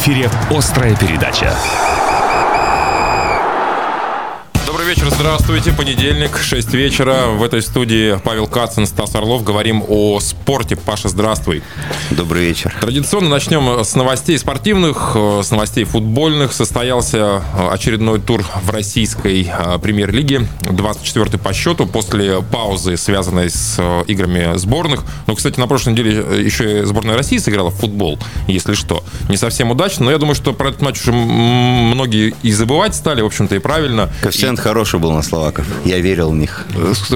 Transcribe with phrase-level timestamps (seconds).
[0.00, 1.54] эфире «Острая передача»
[4.90, 5.72] вечер, здравствуйте.
[5.72, 7.26] Понедельник, 6 вечера.
[7.28, 9.44] В этой студии Павел Кацин, Стас Орлов.
[9.44, 10.74] Говорим о спорте.
[10.74, 11.62] Паша, здравствуй.
[12.10, 12.74] Добрый вечер.
[12.80, 16.52] Традиционно начнем с новостей спортивных, с новостей футбольных.
[16.52, 20.48] Состоялся очередной тур в российской а, премьер-лиге.
[20.62, 25.04] 24-й по счету после паузы, связанной с играми сборных.
[25.28, 29.04] Но, кстати, на прошлой неделе еще и сборная России сыграла в футбол, если что.
[29.28, 33.22] Не совсем удачно, но я думаю, что про этот матч уже многие и забывать стали,
[33.22, 34.10] в общем-то, и правильно.
[34.22, 34.62] Коэффициент и...
[34.62, 35.66] хороший был на словаков.
[35.84, 36.66] Я верил в них.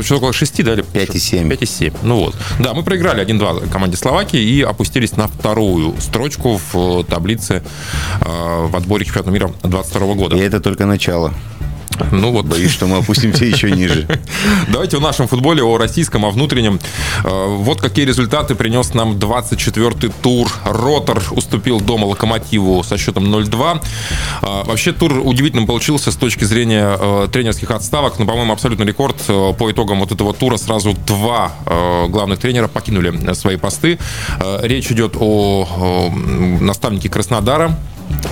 [0.02, 0.74] Что около 6, да?
[0.74, 1.48] 5,7.
[1.48, 1.96] 5,7.
[2.02, 2.36] Ну вот.
[2.58, 7.62] Да, мы проиграли 1-2 команде Словакии и опустились на вторую строчку в таблице
[8.20, 10.36] э, в отборе чемпионата мира 22 года.
[10.36, 11.32] И это только начало.
[12.10, 12.46] Ну вот.
[12.46, 14.06] Боюсь, что мы опустимся еще ниже.
[14.68, 16.80] Давайте о нашем футболе, о российском, о внутреннем.
[17.24, 20.48] Э, вот какие результаты принес нам 24-й тур.
[20.64, 23.82] Ротор уступил дома Локомотиву со счетом 0-2.
[24.42, 28.18] Э, вообще тур удивительным получился с точки зрения э, тренерских отставок.
[28.18, 30.56] Но, по-моему, абсолютный рекорд по итогам вот этого тура.
[30.56, 31.52] Сразу два
[32.08, 33.98] главных тренера покинули свои посты.
[34.62, 36.10] Речь идет о
[36.60, 37.76] наставнике Краснодара,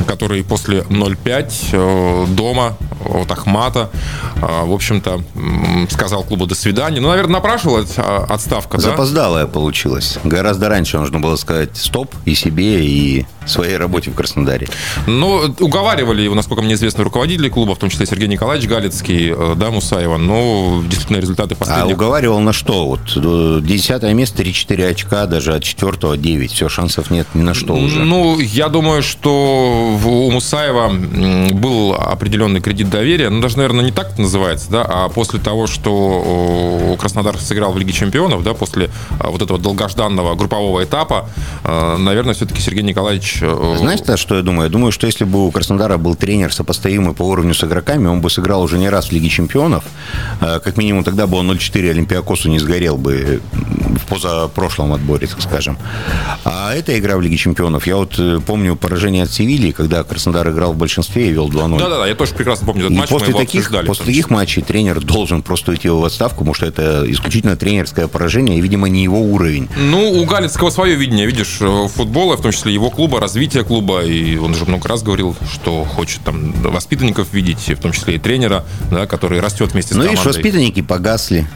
[0.06, 3.90] который после 0-5 дома от Ахмата,
[4.40, 5.22] а, в общем-то,
[5.90, 7.00] сказал клубу «до свидания».
[7.00, 8.82] Ну, наверное, напрашивалась а, отставка, да?
[8.82, 10.18] Запоздалая получилась.
[10.24, 14.68] Гораздо раньше нужно было сказать «стоп» и себе, и своей работе в Краснодаре.
[15.06, 19.54] Ну, уговаривали его, насколько мне известно, руководители клуба, в том числе Сергей Николаевич Галицкий, э,
[19.56, 21.92] да, Мусаева, но действительно результаты последних...
[21.92, 22.86] А уговаривал на что?
[22.86, 26.52] Вот э, десятое место, 3-4 очка, даже от четвертого 9.
[26.52, 28.00] Все, шансов нет ни на что уже.
[28.00, 30.92] Ну, я думаю, что у Мусаева
[31.52, 35.66] был определенный кредит доверия, ну, даже, наверное, не так это называется, да, а после того,
[35.66, 41.28] что Краснодар сыграл в Лиге Чемпионов, да, после а, вот этого долгожданного группового этапа,
[41.64, 44.64] э, наверное, все-таки Сергей Николаевич Э, Знаете, что я думаю?
[44.64, 48.20] Я думаю, что если бы у Краснодара был тренер сопоставимый по уровню с игроками, он
[48.20, 49.84] бы сыграл уже не раз в Лиге Чемпионов.
[50.40, 55.40] Э, как минимум тогда бы он 0-4 Олимпиакосу не сгорел бы в позапрошлом отборе, так
[55.42, 55.78] скажем.
[56.44, 60.48] А эта игра в Лиге Чемпионов, я вот э, помню поражение от Севильи, когда Краснодар
[60.50, 61.78] играл в большинстве и вел 2-0.
[61.78, 63.08] Да-да-да, я тоже прекрасно помню этот матч.
[63.08, 67.56] После таких, после таких матчей тренер должен просто уйти в отставку, потому что это исключительно
[67.56, 69.68] тренерское поражение, и, видимо, не его уровень.
[69.76, 71.58] Ну, у Галицкого свое видение, видишь,
[71.94, 75.84] футбола, в том числе его клуба, развития клуба, и он уже много раз говорил, что
[75.84, 80.02] хочет там воспитанников видеть, в том числе и тренера, да, который растет вместе с ну,
[80.02, 80.16] командой.
[80.16, 81.46] Ну, видишь, воспитанники погасли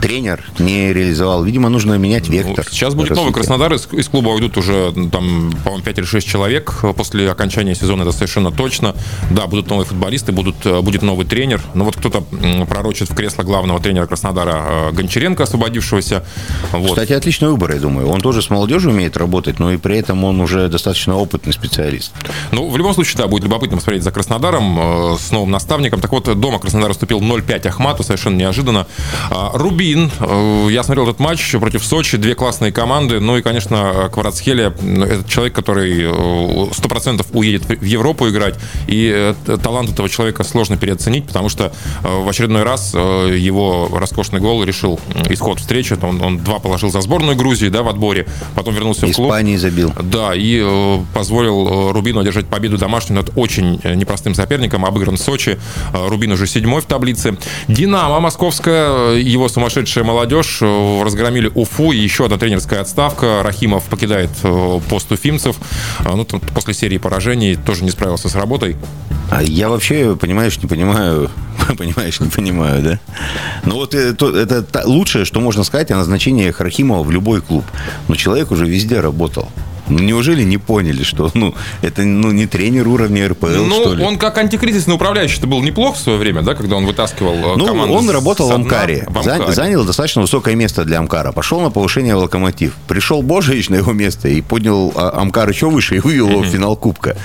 [0.00, 1.44] тренер не реализовал.
[1.44, 2.66] Видимо, нужно менять ну, вектор.
[2.68, 3.72] Сейчас будет новый Краснодар.
[3.74, 8.02] Из, из клуба уйдут уже, там, по-моему, 5 или 6 человек после окончания сезона.
[8.02, 8.94] Это совершенно точно.
[9.30, 11.62] Да, будут новые футболисты, будут, э, будет новый тренер.
[11.74, 12.24] Но вот кто-то
[12.66, 16.24] пророчит в кресло главного тренера Краснодара э, Гончаренко, освободившегося.
[16.72, 16.90] Вот.
[16.90, 18.08] Кстати, отличный выбор, я думаю.
[18.08, 22.12] Он тоже с молодежью умеет работать, но и при этом он уже достаточно опытный специалист.
[22.52, 26.00] Ну, в любом случае, да, будет любопытно посмотреть за Краснодаром э, с новым наставником.
[26.00, 28.86] Так вот, дома Краснодар уступил 0-5 Ахмату, совершенно неожиданно.
[29.30, 30.10] А, Руби Рубин.
[30.20, 32.16] Э, я смотрел этот матч против Сочи.
[32.16, 33.20] Две классные команды.
[33.20, 34.68] Ну и, конечно, Кварацхелия.
[34.70, 38.54] Это человек, который 100% э, уедет в Европу играть.
[38.86, 39.10] И
[39.46, 45.00] э, талант этого человека сложно переоценить, потому что в очередной раз его роскошный гол решил
[45.28, 45.96] исход встречи.
[46.00, 48.26] Он, он два положил за сборную Грузии да, в отборе.
[48.54, 49.28] Потом вернулся в клуб.
[49.28, 49.92] Испании забил.
[50.02, 54.84] Да, и позволил Рубину одержать победу домашнюю над очень непростым соперником.
[54.84, 55.58] Обыгран в Сочи.
[55.92, 57.36] Рубин уже седьмой в таблице.
[57.68, 61.92] Динамо московская, его сумасшедший сумасшедшая молодежь э, разгромили Уфу.
[61.92, 63.42] И еще одна тренерская отставка.
[63.42, 65.56] Рахимов покидает э, пост уфимцев.
[66.00, 68.76] А, ну, после серии поражений тоже не справился с работой.
[69.30, 71.30] А я вообще, понимаешь, не понимаю,
[71.78, 73.00] понимаешь, не понимаю, да?
[73.64, 77.64] Ну вот это, это лучшее, что можно сказать о назначении Рахимова в любой клуб.
[78.08, 79.48] Но человек уже везде работал.
[79.90, 84.04] Ну, неужели не поняли, что ну, это ну, не тренер уровня РПЛ, ну, что ли?
[84.04, 87.56] он как антикризисный управляющий это был неплох в свое время, да, когда он вытаскивал э,
[87.56, 89.06] ну, команду он работал в Амкаре.
[89.08, 89.52] в Амкаре.
[89.52, 91.32] Занял достаточно высокое место для Амкара.
[91.32, 92.74] Пошел на повышение в Локомотив.
[92.88, 96.46] Пришел Божевич на его место и поднял а, Амкар еще выше и вывел его в
[96.46, 97.16] финал Кубка.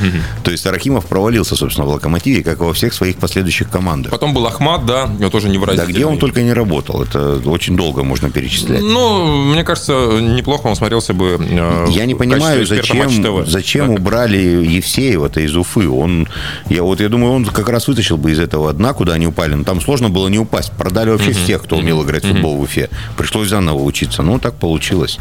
[0.43, 4.11] То есть Арахимов провалился, собственно, в Локомотиве, как и во всех своих последующих командах.
[4.11, 7.03] Потом был Ахмат, да, его тоже не Да где он только не работал.
[7.03, 8.81] Это очень долго можно перечислять.
[8.81, 13.47] Ну, мне кажется, неплохо он смотрелся бы э, Я не понимаю, зачем ТВ.
[13.47, 13.99] Зачем так.
[13.99, 15.89] убрали Евсеева-то из Уфы?
[15.89, 16.27] Он,
[16.69, 19.53] я вот я думаю, он как раз вытащил бы из этого дна, куда они упали.
[19.53, 20.71] Но там сложно было не упасть.
[20.71, 21.39] Продали вообще угу.
[21.39, 22.89] всех, кто умел играть в футбол в Уфе.
[23.17, 24.21] Пришлось заново учиться.
[24.23, 25.19] Ну, так получилось.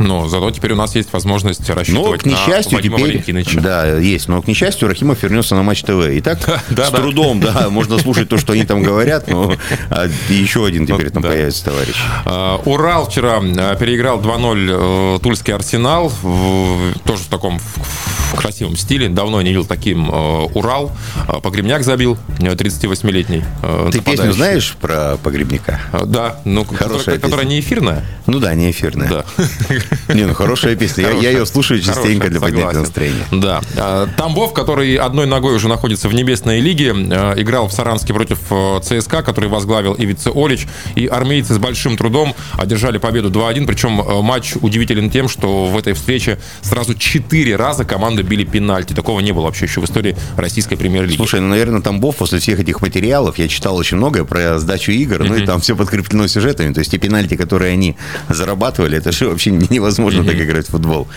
[0.00, 4.28] Но зато теперь у нас есть возможность рассчитывать но, к несчастью, на теперь, Да, есть.
[4.28, 6.08] Но, к несчастью, Рахимов вернется на Матч ТВ.
[6.10, 6.38] И так
[6.70, 6.98] да, с да.
[6.98, 9.54] трудом, да, можно слушать то, что они там говорят, но
[9.90, 11.96] а, еще один теперь там появится товарищ.
[12.24, 16.10] А, Урал вчера а, переиграл 2-0 э, Тульский Арсенал.
[17.04, 19.08] Тоже в таком в красивом стиле.
[19.08, 20.92] Давно не видел таким э, Урал.
[21.28, 23.44] Э, Погребняк забил, 38-летний.
[23.92, 25.80] Ты песню знаешь про Погребняка?
[26.06, 28.04] Да, ну, Хорошая которая, не эфирная.
[28.26, 29.08] Ну да, не эфирная.
[29.08, 29.24] Да.
[30.14, 31.04] Не, ну хорошая песня.
[31.04, 33.24] Я, я ее слушаю частенько для поднятия настроения.
[33.32, 33.60] Да.
[34.16, 38.38] Тамбов, который одной ногой уже находится в небесной лиге, играл в Саранске против
[38.82, 40.66] ЦСКА, который возглавил Ивице Олич.
[40.94, 43.66] И армейцы с большим трудом одержали победу 2-1.
[43.66, 48.92] Причем матч удивителен тем, что в этой встрече сразу четыре раза команды били пенальти.
[48.92, 51.16] Такого не было вообще еще в истории российской премьер-лиги.
[51.16, 55.22] Слушай, ну, наверное, Тамбов после всех этих материалов, я читал очень многое про сдачу игр,
[55.22, 55.28] mm-hmm.
[55.28, 56.72] ну и там все подкреплено сюжетами.
[56.72, 57.96] То есть те пенальти, которые они
[58.28, 60.26] зарабатывали, это же вообще невозможно mm-hmm.
[60.26, 61.08] так играть в футбол.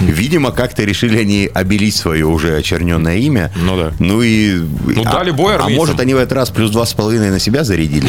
[0.00, 3.52] Видимо, как-то решили они обелить свое уже очерненное имя.
[3.56, 3.92] Ну да.
[3.98, 4.54] Ну и...
[4.56, 7.38] Ну а, дали бой А может, они в этот раз плюс два с половиной на
[7.38, 8.08] себя зарядили?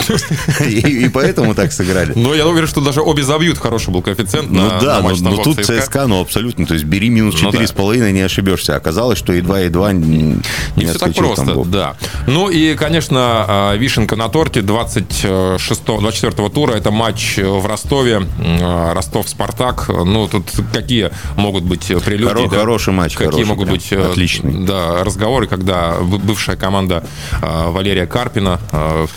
[0.70, 2.14] И поэтому так сыграли.
[2.16, 3.58] Ну, я уверен, что даже обе забьют.
[3.58, 6.63] Хороший был коэффициент Ну да, но тут ЦСКА, ну абсолютно.
[6.66, 8.76] То есть бери минус ну четыре с половиной, не ошибешься.
[8.76, 10.42] Оказалось, что едва-едва не
[10.78, 11.96] все так просто, да.
[12.28, 16.74] Ну и, конечно, а, вишенка на торте 26 24 тура.
[16.74, 18.28] Это матч в Ростове.
[18.62, 19.90] А, Ростов-Спартак.
[19.90, 22.46] Ну, тут какие могут быть прелюдии?
[22.46, 22.58] Хоро- да?
[22.58, 23.14] Хороший матч.
[23.14, 24.66] Какие хороший, могут быть э, отличный.
[24.66, 27.04] Да, разговоры, когда бывшая команда
[27.42, 28.60] а, Валерия Карпина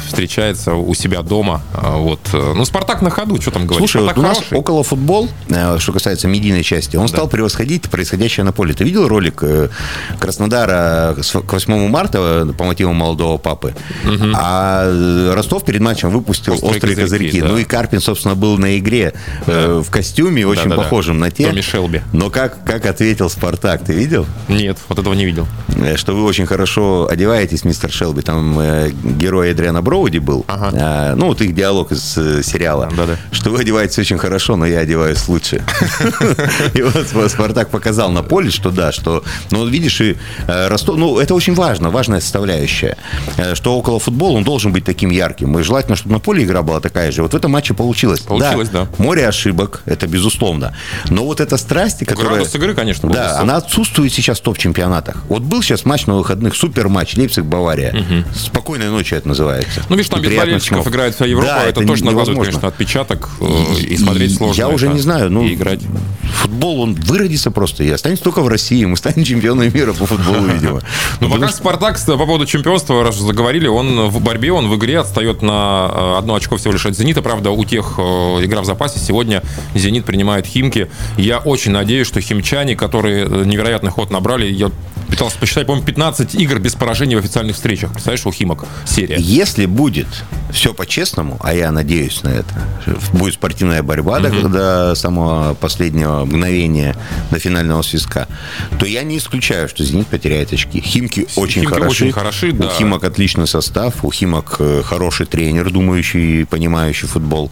[0.06, 1.62] встречается у себя дома.
[1.72, 2.20] Вот.
[2.32, 3.90] Ну, Спартак на ходу, что там говорить?
[3.90, 7.08] Слушай, вот у нас около футбол, э, что касается медийной части, он да.
[7.08, 8.72] стал превосходить происходящее на поле.
[8.72, 9.68] Ты видел ролик э,
[10.18, 13.74] Краснодара к 8 марта по мотивам молодого папы?
[14.06, 14.32] Угу.
[14.34, 17.26] А Ростов перед матчем выпустил острые, острые козырьки.
[17.26, 17.40] козырьки.
[17.42, 17.48] Да.
[17.48, 19.12] Ну и Карпин, собственно, был на игре
[19.46, 19.80] да.
[19.80, 21.26] в костюме, очень да, да, похожем да.
[21.26, 21.46] на те.
[21.46, 22.00] Томми Шелби.
[22.14, 24.24] Но как, как ответил Спартак, ты видел?
[24.48, 25.46] Нет, вот этого не видел.
[25.96, 28.22] Что вы очень хорошо одеваетесь, мистер Шелби.
[28.22, 30.46] Там э, герой Эдриана Броуди был.
[30.48, 30.70] Ага.
[30.72, 32.90] А, ну, вот их диалог из сериала.
[32.96, 33.16] Да, да.
[33.30, 35.62] Что вы одеваетесь очень хорошо, но я одеваюсь лучше.
[36.74, 39.22] И вот Спартак показал на поле, что да, что...
[39.50, 40.96] Ну, видишь, и э, Ростов...
[40.96, 42.96] Ну, это очень важно, важная составляющая.
[43.36, 45.58] Э, что около футбола он должен быть таким ярким.
[45.58, 47.22] И желательно, чтобы на поле игра была такая же.
[47.22, 48.20] Вот в этом матче получилось.
[48.20, 48.88] Получилось, да.
[48.98, 50.74] Море ошибок, это безусловно.
[51.08, 52.36] Но вот эта страсть, которая...
[52.36, 53.40] Градус игры, конечно, Да, высок.
[53.40, 55.22] она отсутствует сейчас в топ-чемпионатах.
[55.28, 57.94] Вот был сейчас матч на выходных, супер матч, Лейпциг-Бавария.
[57.96, 58.34] Угу.
[58.34, 59.82] Спокойной ночи это называется.
[59.88, 63.28] Ну, видишь, там без болельщиков играет вся Европа, да, это, это тоже накладывает, конечно, отпечаток.
[63.40, 63.46] Э,
[63.78, 64.60] и, и смотреть сложно.
[64.60, 65.80] Я уже не знаю, ну, играть.
[66.42, 68.84] Футбол, он выродится просто и останется только в России.
[68.84, 70.80] Мы станем чемпионами мира по футболу, видимо.
[71.20, 75.40] Ну, пока Спартак, по поводу чемпионства, раз заговорили, он в борьбе, он в игре отстает
[75.40, 77.22] на э, одно очко всего лишь от «Зенита».
[77.22, 78.02] Правда, у тех э,
[78.44, 78.98] игра в запасе.
[78.98, 79.42] Сегодня
[79.74, 80.88] «Зенит» принимает «Химки».
[81.16, 84.70] Я очень надеюсь, что химчане, которые невероятный ход набрали, я
[85.08, 87.92] пытался посчитать, по-моему, 15 игр без поражений в официальных встречах.
[87.92, 89.16] Представляешь, у Химок серия.
[89.18, 90.06] Если будет
[90.50, 92.54] все по-честному, а я надеюсь на это,
[93.12, 94.48] будет спортивная борьба угу.
[94.48, 96.96] до, до самого последнего мгновения,
[97.30, 98.28] до финального свистка,
[98.78, 100.80] то я не исключаю, что «Зенит» потеряет очки.
[100.80, 102.04] Химки очень Химки хороши.
[102.04, 102.66] Очень хороши да.
[102.66, 107.50] У Химок отличный состав, у Химок э, хороший тренер, думающий и понимающий футбол.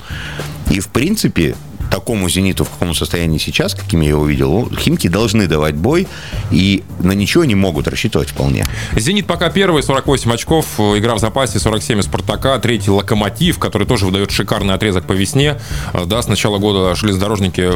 [0.70, 1.54] И, в принципе,
[1.94, 6.08] такому «Зениту», в каком состоянии сейчас, каким я его видел, «Химки» должны давать бой,
[6.50, 8.66] и на ничего не могут рассчитывать вполне.
[8.96, 14.06] «Зенит» пока первый, 48 очков, игра в запасе, 47 у «Спартака», третий «Локомотив», который тоже
[14.06, 15.60] выдает шикарный отрезок по весне.
[16.06, 17.70] Да, с начала года железнодорожники э,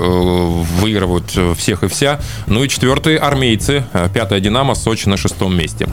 [0.80, 2.20] выигрывают всех и вся.
[2.48, 5.88] Ну и четвертый «Армейцы», пятая «Динамо», Сочи на шестом месте.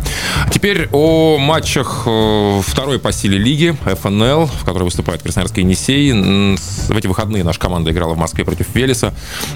[0.51, 6.12] Теперь о матчах э, второй по силе лиги, ФНЛ, в которой выступает Красноярский Енисей.
[6.88, 9.13] В эти выходные наша команда играла в Москве против Велеса.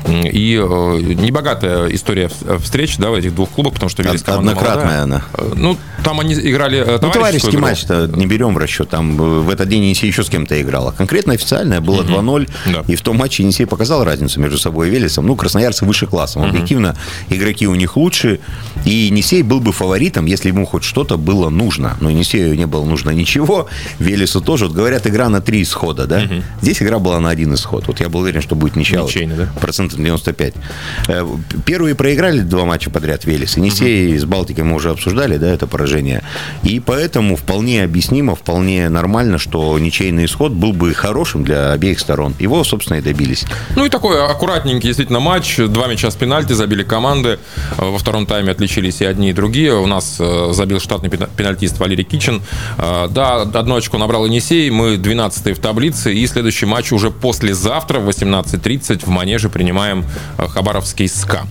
[0.07, 4.85] И э, небогатая история встреч да, в этих двух клубах, потому что Велес команда Однократная
[4.85, 5.03] молодая.
[5.03, 5.23] она.
[5.33, 8.89] Э, ну, там они играли э, Ну, товарищеский матч-то не берем в расчет.
[8.89, 10.91] Там в этот день Енисей еще с кем-то играла.
[10.91, 12.13] Конкретно официальная было угу.
[12.13, 12.49] 2-0.
[12.73, 12.83] Да.
[12.87, 15.25] И в том матче Енисей показал разницу между собой и Велесом.
[15.25, 16.43] Ну, красноярцы выше классом.
[16.43, 16.49] Угу.
[16.49, 16.95] Объективно,
[17.29, 18.39] игроки у них лучше.
[18.85, 21.97] И Енисей был бы фаворитом, если ему хоть что-то было нужно.
[21.99, 23.67] Но Енисею не было нужно ничего.
[23.99, 24.65] Велесу тоже.
[24.65, 26.23] Вот говорят, игра на три исхода, да?
[26.23, 26.43] Угу.
[26.61, 27.87] Здесь игра была на один исход.
[27.87, 29.01] Вот я был уверен, что будет ничья.
[29.01, 29.49] Ничейный, да?
[29.59, 30.53] Процентов 95.
[31.07, 31.25] Э,
[31.65, 33.57] первые проиграли два матча подряд Велес.
[33.57, 34.19] Енисей угу.
[34.19, 36.23] с Балтикой мы уже обсуждали, да, это поражение.
[36.63, 42.35] И поэтому вполне объяснимо, вполне нормально, что ничейный исход был бы хорошим для обеих сторон.
[42.39, 43.45] Его, собственно, и добились.
[43.75, 45.57] Ну и такой аккуратненький действительно матч.
[45.57, 47.39] Два мяча с пенальти забили команды.
[47.77, 49.73] Во втором тайме отличились и одни, и другие.
[49.73, 52.41] У нас э, забил штатный пенальтист Валерий Кичин.
[52.77, 54.69] Э, да, одно очко набрал Енисей.
[54.69, 56.13] Мы 12 в таблице.
[56.13, 60.05] И следующий матч уже послезавтра в 18.30 в Манеже принимаем
[60.37, 61.47] э, Хабаровский СКА.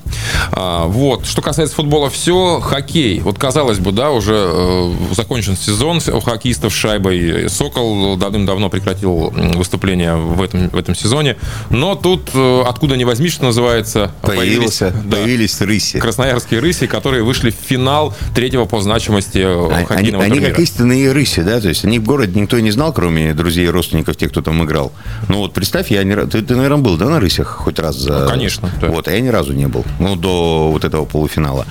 [0.53, 1.27] Вот.
[1.27, 2.61] Что касается футбола, все.
[2.61, 3.21] Хоккей.
[3.21, 7.49] Вот казалось бы, да, уже уже закончен сезон у хоккеистов с шайбой.
[7.49, 11.37] «Сокол» давным-давно прекратил выступление в этом, в этом сезоне.
[11.71, 12.31] Но тут,
[12.67, 15.99] откуда не возьми, что называется, Появился, появились, да, появились рыси.
[15.99, 20.47] Красноярские рыси, которые вышли в финал третьего по значимости а, хоккейного они, турнира.
[20.47, 21.61] Они как истинные рыси, да?
[21.61, 24.63] То есть они в городе никто не знал, кроме друзей и родственников, тех, кто там
[24.65, 24.93] играл.
[25.29, 26.15] Ну вот представь, я не...
[26.15, 27.97] Ты, ты наверное, был, да, на рысях хоть раз?
[27.97, 28.21] За...
[28.21, 28.71] Ну, конечно.
[28.81, 28.89] Да.
[28.89, 29.85] Вот, а я ни разу не был.
[29.99, 31.67] Ну, до вот этого полуфинала.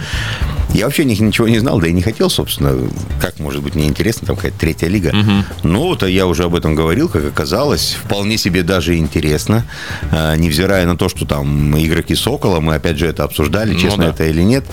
[0.73, 2.75] Я вообще ничего не знал, да и не хотел, собственно.
[3.21, 5.09] Как может быть мне интересно, там какая-то третья лига.
[5.09, 5.67] Угу.
[5.69, 7.97] Ну, вот а я уже об этом говорил, как оказалось.
[8.03, 9.65] Вполне себе даже интересно.
[10.11, 14.03] А, невзирая на то, что там игроки Сокола, мы опять же это обсуждали, ну, честно
[14.05, 14.09] да.
[14.09, 14.65] это или нет.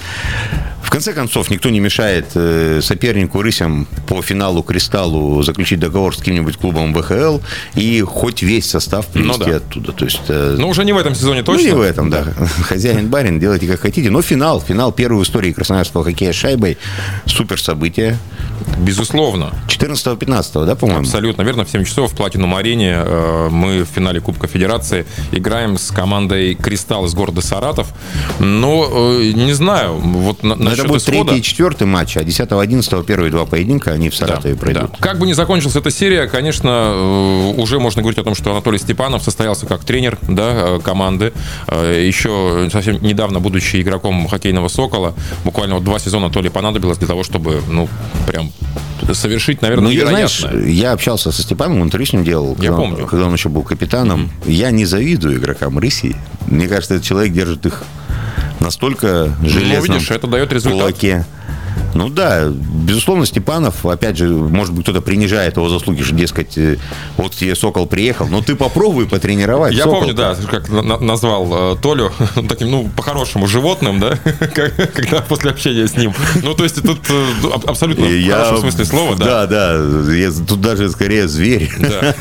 [0.84, 6.18] В конце концов, никто не мешает э, сопернику Рысям по финалу Кристаллу заключить договор с
[6.18, 7.38] каким-нибудь клубом ВХЛ
[7.74, 9.56] и хоть весь состав привести ну, да.
[9.56, 9.92] оттуда.
[9.92, 11.62] То есть, э, ну, уже не в этом сезоне точно.
[11.62, 12.24] Ну, не в этом, да.
[12.68, 14.10] Хозяин барин, делайте как хотите.
[14.10, 16.78] Но финал, финал первый в истории красноярского хоккея с шайбой.
[17.26, 18.18] Супер событие.
[18.78, 19.52] Безусловно.
[19.68, 21.02] 14-15, да, по-моему?
[21.02, 21.64] Абсолютно верно.
[21.64, 26.54] В 7 часов в Платинум Арене э, мы в финале Кубка Федерации играем с командой
[26.54, 27.92] «Кристалл» из города Саратов.
[28.38, 31.30] Но, э, не знаю, вот на, это будет исхода...
[31.30, 34.90] третий и четвертый матч, а 10-11 первые два поединка, они в Саратове да, пройдут.
[34.92, 34.98] Да.
[34.98, 38.78] Как бы ни закончилась эта серия, конечно, э, уже можно говорить о том, что Анатолий
[38.78, 41.32] Степанов состоялся как тренер да, команды.
[41.68, 45.14] Еще совсем недавно, будучи игроком хоккейного «Сокола»,
[45.44, 47.88] буквально вот два сезона то ли понадобилось для того, чтобы, ну,
[48.26, 48.50] прям
[49.12, 53.06] совершить, наверное, ну, я, знаешь, я общался со Степаном, он ним делал, я когда, помню.
[53.06, 54.30] когда он еще был капитаном.
[54.46, 54.52] Mm-hmm.
[54.52, 56.16] Я не завидую игрокам Рыси.
[56.46, 57.82] Мне кажется, этот человек держит их
[58.60, 60.80] настолько железным ну, видишь, это дает результат.
[60.80, 61.26] кулаке.
[61.94, 66.76] Ну да, безусловно, Степанов, опять же, может быть, кто-то принижает его заслуги, что, дескать, э,
[67.16, 69.74] вот тебе Сокол приехал, но ты попробуй потренировать.
[69.74, 72.12] Я помню, да, как назвал э, Толю
[72.48, 74.18] таким, ну, по-хорошему, животным, да,
[74.94, 76.12] когда после общения с ним.
[76.42, 79.46] Ну, то есть тут э, абсолютно в хорошем смысле слова, да.
[79.46, 81.70] Да, да, тут даже скорее зверь.
[81.78, 82.14] Да.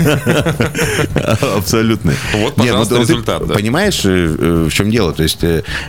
[1.58, 2.14] Абсолютно.
[2.34, 3.54] Вот, ну, пожалуйста, результат.
[3.54, 5.14] Понимаешь, в чем дело?
[5.14, 5.40] То есть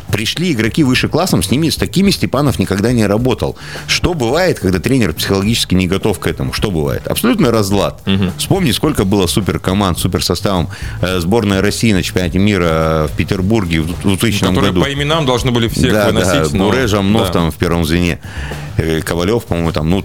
[0.08, 3.56] пришли игроки выше классом, с ними, с такими Степанов никогда не работал.
[3.86, 6.52] Что бывает, когда тренер психологически не готов к этому?
[6.52, 7.06] Что бывает?
[7.06, 8.00] Абсолютно разлад.
[8.06, 8.32] Угу.
[8.38, 10.68] Вспомни, сколько было супер команд, супер составом
[11.00, 14.82] э, сборная России на чемпионате мира в Петербурге в 2000 Которые году.
[14.82, 16.52] по именам должны были всех да, выносить.
[16.52, 16.70] Да, но...
[16.70, 17.32] Буре, Жамнов да.
[17.32, 18.18] там в первом звене.
[18.76, 20.04] Э, Ковалев, по-моему, там, ну,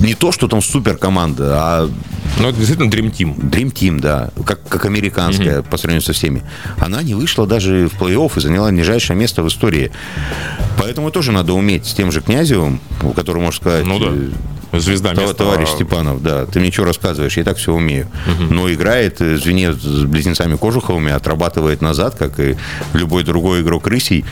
[0.00, 1.90] не то, что там супер команда, а...
[2.38, 3.36] Ну, это действительно Dream Team.
[3.36, 4.30] Dream Team, да.
[4.46, 5.68] Как, как американская, угу.
[5.68, 6.42] по сравнению со всеми.
[6.78, 9.90] Она не вышла даже в плей-офф и заняла нижайшее место в истории.
[10.78, 13.84] Поэтому тоже надо уметь с тем же Князевым, у которого, можно сказать...
[13.84, 14.12] Ну, да
[14.78, 15.34] звезда места.
[15.34, 16.46] Товарищ Степанов, да.
[16.46, 17.36] Ты мне что рассказываешь?
[17.36, 18.08] Я так все умею.
[18.26, 18.54] Угу.
[18.54, 22.56] Но играет, э, извини, с близнецами Кожуховыми, отрабатывает назад, как и
[22.92, 24.24] любой другой игрок рысей.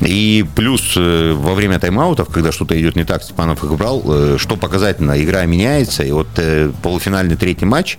[0.00, 4.36] И плюс э, во время тайм-аутов, когда что-то идет не так, Степанов их брал, э,
[4.38, 6.28] что показательно, игра меняется, и вот
[6.82, 7.98] полуфинальный третий матч,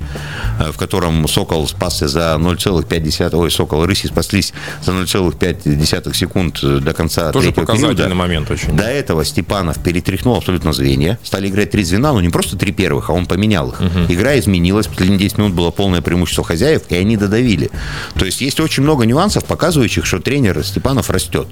[0.60, 4.53] в котором Сокол спасся за 0,5, ой, Сокол, Рыси спаслись
[4.84, 8.15] за 0,5 секунд до конца Тоже показательный периода.
[8.15, 8.75] момент очень.
[8.75, 13.10] До этого Степанов перетряхнул абсолютно звенья, стали играть три звена, но не просто три первых,
[13.10, 13.81] а он поменял их.
[13.81, 14.13] Угу.
[14.13, 17.70] Игра изменилась, последние 10 минут было полное преимущество хозяев, и они додавили.
[18.15, 21.48] То есть есть очень много нюансов, показывающих, что тренер Степанов растет.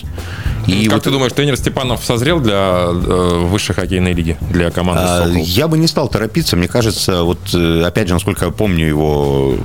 [0.68, 1.04] И как вот...
[1.04, 5.78] ты думаешь, тренер Степанов созрел для э, высшей хоккейной лиги, для команды а, Я бы
[5.78, 6.56] не стал торопиться.
[6.56, 9.58] Мне кажется, вот э, опять же, насколько я помню его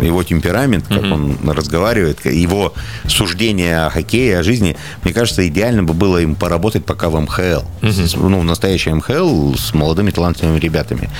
[0.00, 2.72] его темперамент, как mm он разговаривает, его
[3.08, 7.62] суждение о хоккее, о жизни, мне кажется, идеально бы было им поработать пока в МХЛ.
[7.82, 11.10] mm Ну, в настоящем МХЛ с молодыми талантливыми ребятами.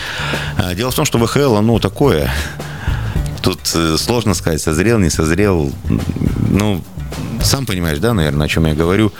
[0.56, 2.30] А, дело в том, что ВХЛ, оно такое.
[3.42, 5.72] Тут э, сложно сказать, созрел, не созрел.
[6.48, 6.82] Ну,
[7.42, 9.12] сам понимаешь, да, наверное, о чем я говорю.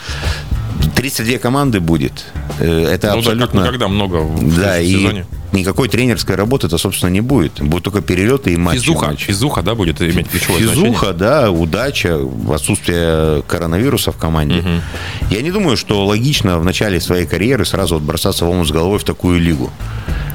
[0.94, 2.24] 32 команды будет.
[2.58, 3.46] Э, это ну, абсолютно...
[3.46, 5.26] Да, как никогда много в да, сезоне.
[5.52, 7.60] И никакой тренерской работы-то, собственно, не будет.
[7.60, 8.80] Будут только перелеты и матчи.
[8.80, 9.26] Физуха, матчи.
[9.26, 11.12] физуха да, будет иметь ключевое Физуха, значение?
[11.18, 12.18] да, удача,
[12.52, 14.58] отсутствие коронавируса в команде.
[14.60, 15.34] Угу.
[15.34, 18.70] Я не думаю, что логично в начале своей карьеры сразу вот бросаться в омут с
[18.70, 19.70] головой в такую лигу.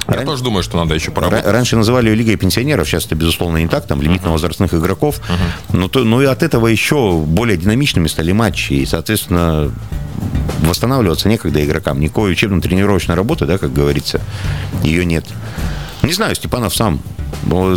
[0.08, 0.26] Я Ран...
[0.26, 1.46] тоже думаю, что надо еще поработать.
[1.46, 5.20] Раньше называли ее Лигой пенсионеров, сейчас это, безусловно, не так, там лимитно-возрастных игроков.
[5.20, 5.76] Uh-huh.
[5.76, 8.74] Но, то, но и от этого еще более динамичными стали матчи.
[8.74, 9.72] И, соответственно,
[10.60, 12.00] восстанавливаться некогда игрокам.
[12.00, 14.20] Никакой учебно-тренировочной работы, да, как говорится,
[14.82, 15.24] ее нет.
[16.02, 17.00] Не знаю, Степанов сам.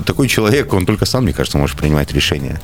[0.05, 2.61] Такой человек, он только сам, мне кажется, может принимать решения.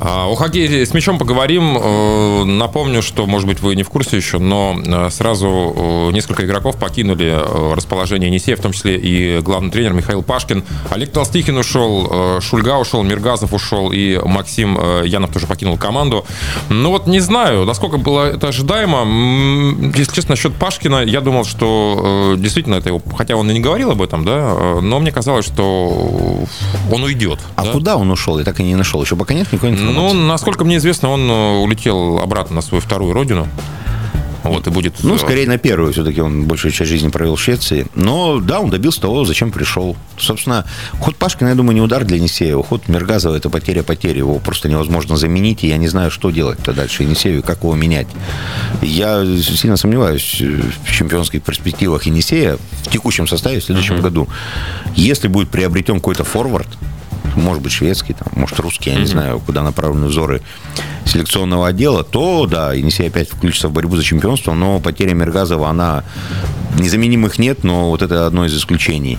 [0.00, 1.76] А, о хоккее с мячом поговорим.
[1.76, 6.46] Э, напомню, что, может быть, вы не в курсе еще, но э, сразу э, несколько
[6.46, 7.36] игроков покинули
[7.74, 10.62] расположение Енисея, в том числе и главный тренер Михаил Пашкин.
[10.90, 16.24] Олег Толстихин ушел, Шульга ушел, Миргазов ушел, и Максим Янов тоже покинул команду.
[16.68, 19.92] Ну вот не знаю, насколько было это ожидаемо.
[19.96, 23.90] Если честно, насчет Пашкина, я думал, что действительно это его, хотя он и не говорил
[23.90, 26.44] об этом, да, но мне казалось, что
[26.92, 27.40] он уйдет.
[27.56, 27.72] А да?
[27.72, 28.38] куда он ушел?
[28.38, 29.02] Я так и не нашел.
[29.02, 30.16] Еще пока нет никакой информации.
[30.16, 33.48] Ну, насколько мне известно, он э, улетел обратно на свою вторую родину.
[34.44, 34.94] Вот, и будет...
[35.02, 35.92] Ну, э, скорее на первую.
[35.92, 37.86] Все-таки он большую часть жизни провел в Швеции.
[37.94, 39.96] Но, да, он добился того, зачем пришел.
[40.16, 40.64] Собственно,
[41.00, 42.62] ход Пашкина, я думаю, не удар для Енисеева.
[42.62, 44.18] Ход Мергазова– это потеря потери.
[44.18, 45.64] Его просто невозможно заменить.
[45.64, 48.06] И я не знаю, что делать-то дальше Енисею, как его менять.
[48.80, 54.02] Я сильно сомневаюсь в чемпионских перспективах Енисея в текущем составе в следующем uh-huh.
[54.02, 54.28] году.
[54.94, 56.68] Если будет приобретен какой-то форвард,
[57.38, 59.00] может быть, шведский, там, может, русский, я mm-hmm.
[59.00, 60.42] не знаю, куда направлены взоры
[61.04, 66.04] селекционного отдела, то, да, Енисей опять включится в борьбу за чемпионство, но потеря Мергазова, она...
[66.78, 69.18] Незаменимых нет, но вот это одно из исключений.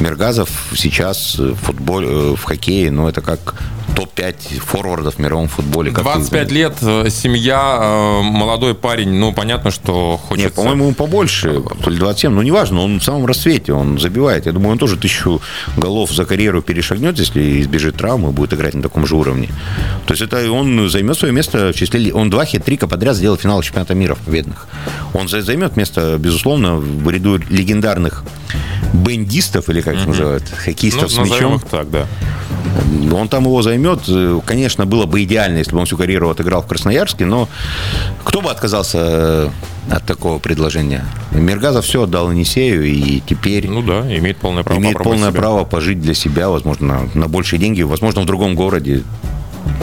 [0.00, 3.56] Мергазов сейчас в футболе, э, в хоккее, ну, это как
[3.94, 5.90] топ-5 форвардов в мировом футболе.
[5.90, 10.48] 25 лет, э, семья, э, молодой парень, ну, понятно, что хочется...
[10.48, 14.46] Нет, по-моему, ему побольше, то ли 27, ну, неважно, он в самом расцвете, он забивает.
[14.46, 15.40] Я думаю, он тоже тысячу
[15.76, 19.48] голов за карьеру перешагнет, если избежит травмы, будет играть на таком же уровне.
[20.06, 22.12] То есть это он займет свое место в числе...
[22.12, 24.66] Он два хит-трика подряд сделал финал чемпионата мира в победных.
[25.14, 28.24] Он займет место, безусловно, в ряду легендарных
[28.92, 31.60] бендистов, или как их называют, хоккеистов ну, с мячом.
[31.70, 32.06] Так, да.
[33.12, 33.81] Он там его займет.
[34.44, 37.48] Конечно, было бы идеально, если бы он всю карьеру отыграл в Красноярске, но
[38.24, 39.48] кто бы отказался э,
[39.90, 41.04] от такого предложения?
[41.32, 43.68] Мергазов все отдал Енисею, и теперь...
[43.68, 45.40] Ну да, имеет полное право Имеет полное себя.
[45.40, 49.02] право пожить для себя, возможно, на большие деньги, возможно, в другом городе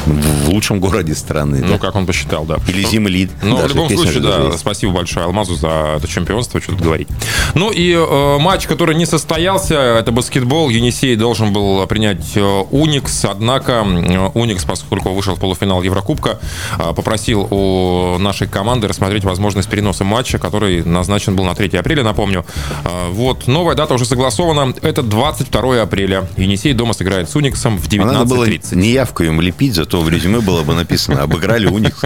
[0.05, 1.59] в лучшем городе страны.
[1.62, 1.77] Ну, да?
[1.77, 2.57] как он посчитал, да.
[2.67, 3.31] Или Зимлид.
[3.43, 4.59] Ну, в любом случае, да, есть.
[4.59, 7.07] спасибо большое Алмазу за это чемпионство, что тут говорить.
[7.55, 10.69] Ну и э, матч, который не состоялся, это баскетбол.
[10.69, 16.39] Енисей должен был принять э, Уникс, однако э, Уникс, поскольку вышел в полуфинал Еврокубка,
[16.77, 22.03] э, попросил у нашей команды рассмотреть возможность переноса матча, который назначен был на 3 апреля,
[22.03, 22.45] напомню.
[22.86, 24.74] Э, вот, новая дата уже согласована.
[24.81, 26.27] Это 22 апреля.
[26.38, 28.05] Енисей дома сыграет с Униксом в 19.30.
[28.05, 32.02] Надо было не явку им лепить, зато в резюме было бы написано «Обыграли Уникс».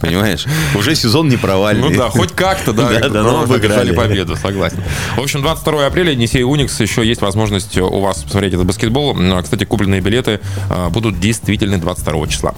[0.00, 0.44] Понимаешь?
[0.74, 1.90] Уже сезон не провальный.
[1.90, 4.82] Ну да, хоть как-то, да, да, да но обыграли победу, согласен.
[5.16, 9.16] В общем, 22 апреля, Енисей Уникс, еще есть возможность у вас посмотреть этот баскетбол.
[9.42, 12.54] Кстати, купленные билеты а, будут действительны 22 числа.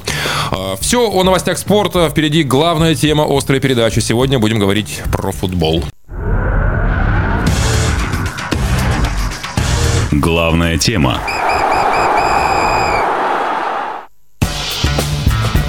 [0.51, 2.09] А, Все о новостях спорта.
[2.09, 4.01] Впереди главная тема острой передачи.
[4.01, 5.85] Сегодня будем говорить про футбол.
[10.13, 11.21] Главная тема.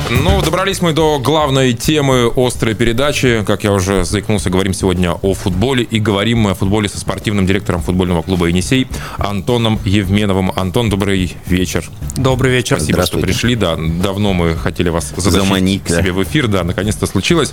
[0.10, 3.44] Ну, добрались мы до главной темы острой передачи.
[3.46, 5.84] Как я уже заикнулся, говорим сегодня о футболе.
[5.84, 10.54] И говорим мы о футболе со спортивным директором футбольного клуба «Енисей» Антоном Евменовым.
[10.56, 11.90] Антон, добрый вечер.
[12.16, 12.78] Добрый вечер.
[12.78, 13.56] Спасибо, что пришли.
[13.56, 16.48] Да, давно мы хотели вас заманить себе в эфир.
[16.48, 17.52] Да, наконец-то случилось.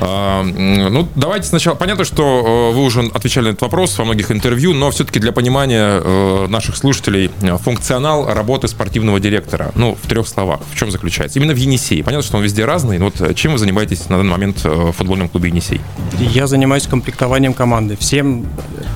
[0.00, 1.74] А, ну, давайте сначала...
[1.74, 5.32] Понятно, что э, вы уже отвечали на этот вопрос во многих интервью, но все-таки для
[5.32, 10.90] понимания э, наших слушателей э, функционал работы спортивного директора, ну, в трех словах, в чем
[10.90, 11.38] заключается?
[11.38, 12.02] Именно в «Енисей» Енисей?
[12.02, 14.68] Понятно, что он везде разный, но вот э, чем вы занимаетесь на данный момент э,
[14.68, 15.80] в футбольном клубе Енисей?
[16.18, 17.96] Я занимаюсь комплектованием команды.
[17.96, 18.46] Всем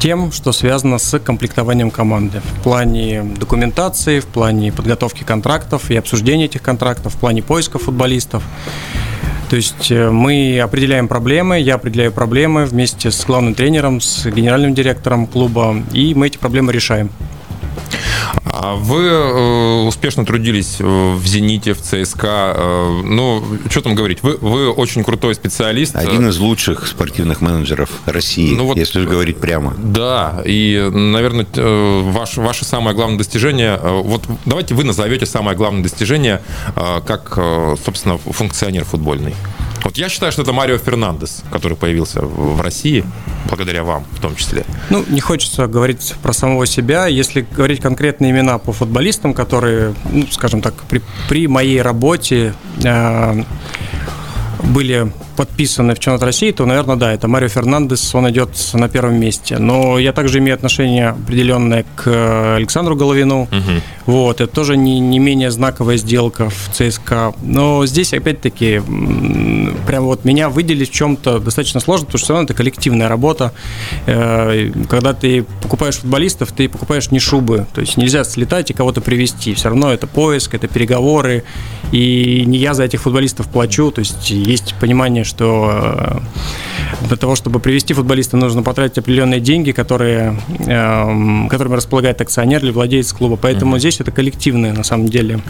[0.01, 2.41] тем, что связано с комплектованием команды.
[2.41, 8.43] В плане документации, в плане подготовки контрактов и обсуждения этих контрактов, в плане поиска футболистов.
[9.51, 14.75] То есть э, мы определяем проблемы, я определяю проблемы вместе с главным тренером, с генеральным
[14.75, 17.11] директором клуба, и мы эти проблемы решаем.
[18.45, 22.55] А вы э, успешно трудились в «Зените», в ЦСКА.
[22.57, 24.23] Э, ну, что там говорить?
[24.23, 25.95] Вы, вы очень крутой специалист.
[25.95, 29.75] Один из лучших спортивных менеджеров России, ну, вот, если говорить прямо.
[29.79, 33.77] Да, и, наверное, э, ваше, ваше самое главное достижение...
[33.77, 36.43] Вот давайте вы назовете самое главное достижение
[36.75, 37.39] как,
[37.85, 39.35] собственно, функционер футбольный.
[39.85, 43.05] Вот я считаю, что это Марио Фернандес, который появился в России,
[43.49, 44.65] благодаря вам в том числе.
[44.91, 47.07] Ну, не хочется говорить про самого себя.
[47.07, 53.43] Если говорить конкретные имена по футболистам, которые, ну, скажем так, при, при моей работе э,
[54.63, 59.21] были подписаны в чемпионат России, то, наверное, да, это Марио Фернандес, он идет на первом
[59.21, 59.59] месте.
[59.59, 63.43] Но я также имею отношение определенное к Александру Головину.
[63.43, 63.83] Угу.
[64.07, 67.35] Вот, это тоже не, не менее знаковая сделка в ЦСКА.
[67.43, 68.81] Но здесь, опять-таки,
[69.87, 73.53] прям вот меня выделить в чем-то достаточно сложно, потому что все равно это коллективная работа.
[74.07, 77.67] Э, когда ты покупаешь футболистов, ты покупаешь не шубы.
[77.75, 79.55] То есть нельзя слетать и кого-то привести.
[79.55, 81.45] Все равно это поиск, это переговоры.
[81.93, 83.91] И не я за этих футболистов плачу.
[83.91, 86.19] То есть есть понимание, что э,
[87.09, 92.71] для того, чтобы привести футболиста, нужно потратить определенные деньги, которые, эм, которыми располагает акционер или
[92.71, 93.37] владелец клуба.
[93.37, 93.81] Поэтому mm-hmm.
[93.81, 95.41] здесь это коллективное, на самом деле,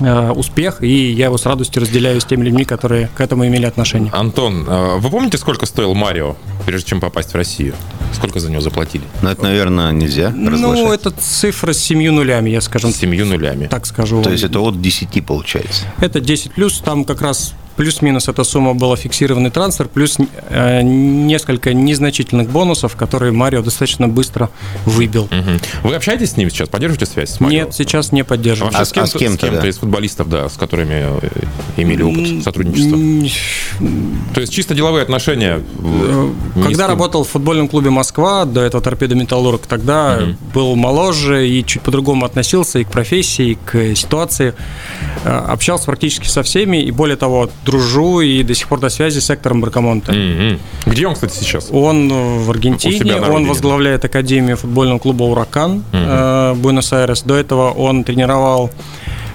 [0.00, 3.66] э, успех, и я его с радостью разделяю с теми людьми, которые к этому имели
[3.66, 4.10] отношение.
[4.12, 7.74] Антон, э, вы помните, сколько стоил Марио, прежде чем попасть в Россию?
[8.12, 9.04] Сколько за него заплатили?
[9.22, 12.92] Ну, это, наверное, нельзя Ну, это цифра с семью нулями, я скажем.
[12.92, 13.66] С семью нулями.
[13.66, 14.22] Так скажу.
[14.22, 15.84] То есть это от 10 получается?
[16.00, 20.16] Это 10 плюс, там как раз Плюс-минус эта сумма была фиксированный трансфер, плюс
[20.48, 24.50] э, несколько незначительных бонусов, которые Марио достаточно быстро
[24.84, 25.24] выбил.
[25.24, 25.88] Угу.
[25.88, 26.68] Вы общаетесь с ним сейчас?
[26.68, 27.64] Поддерживаете связь с Марио?
[27.64, 28.72] Нет, сейчас не поддерживаю.
[28.74, 29.68] А, а с кем-то, а с кем-то, с кем да.
[29.68, 31.28] из футболистов, да, с которыми э,
[31.76, 32.98] имели опыт сотрудничества?
[34.34, 35.60] То есть чисто деловые отношения?
[35.78, 36.32] Э,
[36.62, 40.36] когда работал в футбольном клубе «Москва», до этого «Торпедо Металлург», тогда угу.
[40.54, 44.54] был моложе и чуть по-другому относился и к профессии, и к ситуации.
[45.24, 49.20] Э, общался практически со всеми, и более того, дружу и до сих пор до связи
[49.20, 50.12] с сектором Баркамонта.
[50.12, 50.58] Mm-hmm.
[50.86, 51.68] Где он, кстати, сейчас?
[51.70, 52.08] Он
[52.44, 56.52] в Аргентине, он возглавляет Академию футбольного клуба «Уракан» mm-hmm.
[56.52, 57.22] э, Буэнос-Айрес.
[57.24, 58.70] До этого он тренировал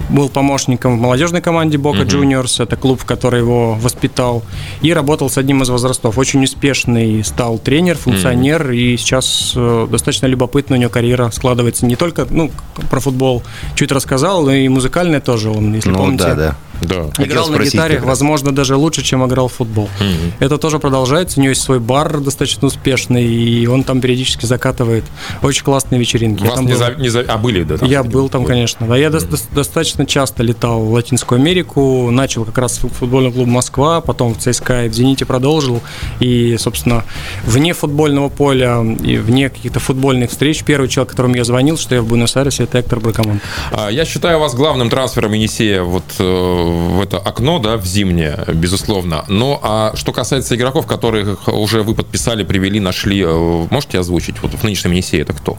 [0.09, 4.43] был помощником в молодежной команде Бока Juniors, это клуб, который его воспитал,
[4.81, 6.17] и работал с одним из возрастов.
[6.17, 11.85] Очень успешный стал тренер, функционер, и сейчас э, достаточно любопытно у него карьера складывается.
[11.85, 12.51] Не только ну,
[12.89, 13.43] про футбол
[13.75, 16.23] чуть рассказал, но и музыкальное тоже он, если ну, помните.
[16.25, 16.55] Да, да.
[16.81, 17.09] Да.
[17.17, 19.89] Играл на гитаре, возможно, даже лучше, чем играл в футбол.
[19.99, 20.33] Mm-hmm.
[20.39, 21.39] Это тоже продолжается.
[21.39, 25.03] У него есть свой бар достаточно успешный, и он там периодически закатывает
[25.41, 26.43] очень классные вечеринки.
[26.43, 26.77] Вас не, был...
[26.77, 26.95] за...
[26.95, 27.21] не за...
[27.21, 27.77] А были, да?
[27.77, 28.87] Там Я был там, конечно.
[28.87, 29.29] Да, я mm-hmm.
[29.29, 34.01] до- достаточно достаточно часто летал в Латинскую Америку, начал как раз в футбольный клуб «Москва»,
[34.01, 35.81] потом в ЦСКА и в «Зените» продолжил.
[36.19, 37.03] И, собственно,
[37.45, 42.01] вне футбольного поля и вне каких-то футбольных встреч, первый человек, которому я звонил, что я
[42.01, 43.39] в Буэнос-Айресе, это Эктор Бракамон.
[43.71, 46.23] А, я считаю вас главным трансфером Енисея вот э,
[46.69, 49.25] в это окно, да, в зимнее, безусловно.
[49.27, 54.41] Но а что касается игроков, которых уже вы подписали, привели, нашли, э, можете озвучить?
[54.41, 55.58] Вот в нынешнем Енисее это кто?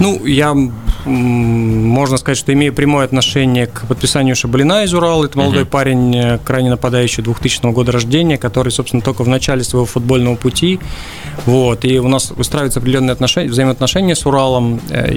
[0.00, 0.54] Ну, я,
[1.04, 5.26] можно сказать, что имею прямое отношение к подписанию Шабалина из Урала.
[5.26, 5.66] Это молодой uh-huh.
[5.66, 10.80] парень, э, крайне нападающий 2000 года рождения, который, собственно, только в начале своего футбольного пути.
[11.46, 14.80] Вот, и у нас выстраиваются определенные отношения, взаимоотношения с Уралом.
[14.90, 15.12] Э,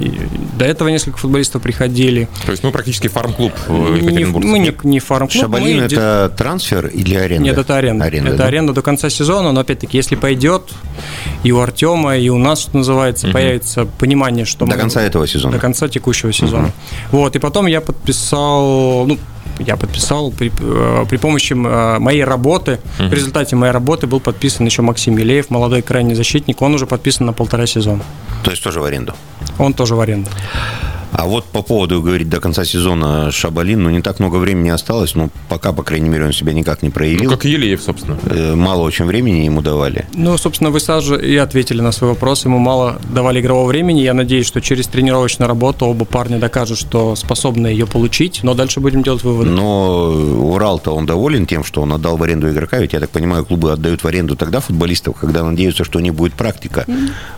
[0.58, 2.28] до этого несколько футболистов приходили.
[2.44, 4.44] То есть мы практически фарм-клуб Екатеринбург.
[4.44, 5.00] Мы не, не
[5.32, 5.60] фарм-клуб.
[5.60, 7.44] Шабалин– это трансфер или аренда?
[7.44, 8.04] Нет, это аренда.
[8.04, 8.46] аренда это да?
[8.46, 10.62] аренда до конца сезона, но опять-таки, если пойдет,
[11.42, 13.32] и у Артема, и у нас, что называется, uh-huh.
[13.32, 15.54] появится понимание, что до мы, конца этого сезона.
[15.54, 16.66] До конца текущего сезона.
[16.66, 17.08] Uh-huh.
[17.12, 19.18] Вот, и потом я подписал, ну,
[19.58, 22.78] я подписал при, э, при помощи э, моей работы.
[22.98, 23.08] Uh-huh.
[23.08, 26.62] В результате моей работы был подписан еще Максим Елеев, молодой крайний защитник.
[26.62, 28.02] Он уже подписан на полтора сезона.
[28.44, 29.14] То есть тоже в аренду?
[29.58, 30.30] Он тоже в аренду.
[31.12, 35.14] А вот по поводу, говорить, до конца сезона Шабалин, ну, не так много времени осталось,
[35.14, 37.24] но пока, по крайней мере, он себя никак не проявил.
[37.24, 38.18] Ну, как Елеев, собственно.
[38.24, 40.06] Э, мало очень времени ему давали.
[40.14, 42.44] Ну, собственно, вы сразу же и ответили на свой вопрос.
[42.44, 44.00] Ему мало давали игрового времени.
[44.00, 48.80] Я надеюсь, что через тренировочную работу оба парня докажут, что способны ее получить, но дальше
[48.80, 49.50] будем делать выводы.
[49.50, 50.10] Но
[50.52, 53.72] Урал-то он доволен тем, что он отдал в аренду игрока, ведь, я так понимаю, клубы
[53.72, 56.86] отдают в аренду тогда футболистов, когда надеются, что не будет практика,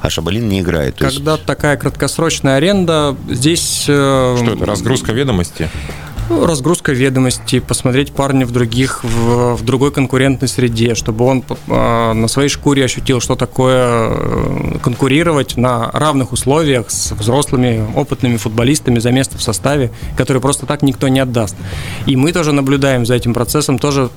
[0.01, 0.97] а Шабалин не играет.
[0.97, 1.45] То когда есть...
[1.45, 3.85] такая краткосрочная аренда, здесь здесь...
[3.88, 5.68] Э, Что это, разгрузка ведомости?
[6.29, 12.12] Ну, разгрузка ведомости, посмотреть парня в других, в, в другой конкурентной среде, чтобы он э,
[12.12, 19.01] на своей шкуре ощутил, что такое э, конкурировать на равных условиях с взрослыми, опытными футболистами
[19.01, 21.57] за место в составе, который просто так никто не отдаст.
[22.07, 24.11] И мы тоже наблюдаем за этим процессом, тоже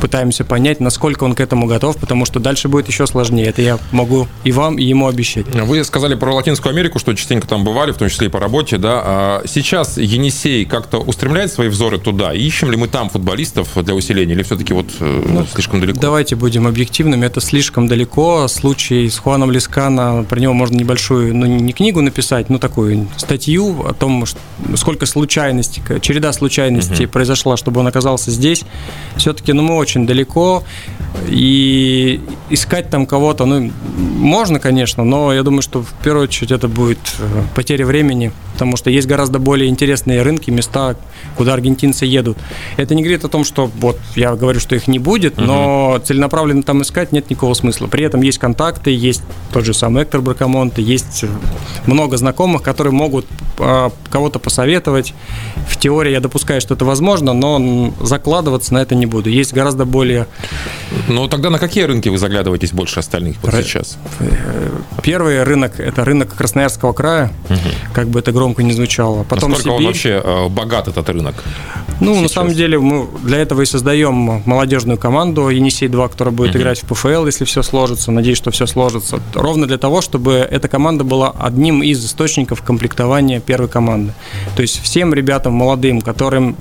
[0.00, 3.46] пытаемся понять, насколько он к этому готов, потому что дальше будет еще сложнее.
[3.46, 5.46] Это я могу и вам, и ему обещать.
[5.54, 8.78] Вы сказали про Латинскую Америку, что частенько там бывали, в том числе и по работе,
[8.78, 9.02] да.
[9.04, 12.32] А сейчас Енисей как-то устремляет свои взоры туда?
[12.32, 15.98] Ищем ли мы там футболистов для усиления, или все-таки вот э, ну, слишком далеко?
[16.00, 18.48] Давайте будем объективными, это слишком далеко.
[18.48, 23.86] Случай с Хуаном Лискана, про него можно небольшую, ну не книгу написать, но такую статью
[23.86, 24.24] о том,
[24.76, 27.12] сколько случайностей, череда случайностей угу.
[27.12, 28.64] произошла, чтобы он оказался здесь.
[29.16, 30.62] Все-таки, ну, мы очень очень далеко,
[31.26, 32.20] и
[32.50, 36.98] искать там кого-то, ну, можно, конечно, но я думаю, что в первую очередь это будет
[37.18, 40.96] э, потеря времени, потому что есть гораздо более интересные рынки, места,
[41.38, 42.36] куда аргентинцы едут.
[42.76, 46.00] Это не говорит о том, что вот я говорю, что их не будет, но угу.
[46.00, 47.86] целенаправленно там искать нет никакого смысла.
[47.86, 49.22] При этом есть контакты, есть
[49.52, 51.24] тот же самый Эктор Бракамонте, есть
[51.86, 53.24] много знакомых, которые могут
[53.58, 55.14] а, кого-то посоветовать.
[55.68, 59.30] В теории я допускаю, что это возможно, но закладываться на это не буду.
[59.30, 60.26] Есть гораздо более...
[61.06, 63.62] Ну, тогда на какие рынки вы заглядываетесь больше остальных вот Р...
[63.62, 63.96] сейчас?
[64.18, 64.70] Э,
[65.02, 67.58] первый рынок– это рынок Красноярского края, угу.
[67.94, 69.22] как бы это громко не звучало.
[69.22, 69.78] Потом Насколько Сибирь.
[69.78, 71.27] он вообще э, богат, этот рынок?
[72.00, 72.22] Ну, сейчас?
[72.22, 76.58] на самом деле, мы для этого и создаем молодежную команду «Енисей-2», которая будет угу.
[76.58, 78.12] играть в ПФЛ, если все сложится.
[78.12, 79.20] Надеюсь, что все сложится.
[79.34, 84.12] Ровно для того, чтобы эта команда была одним из источников комплектования первой команды.
[84.54, 86.56] То есть всем ребятам молодым, которым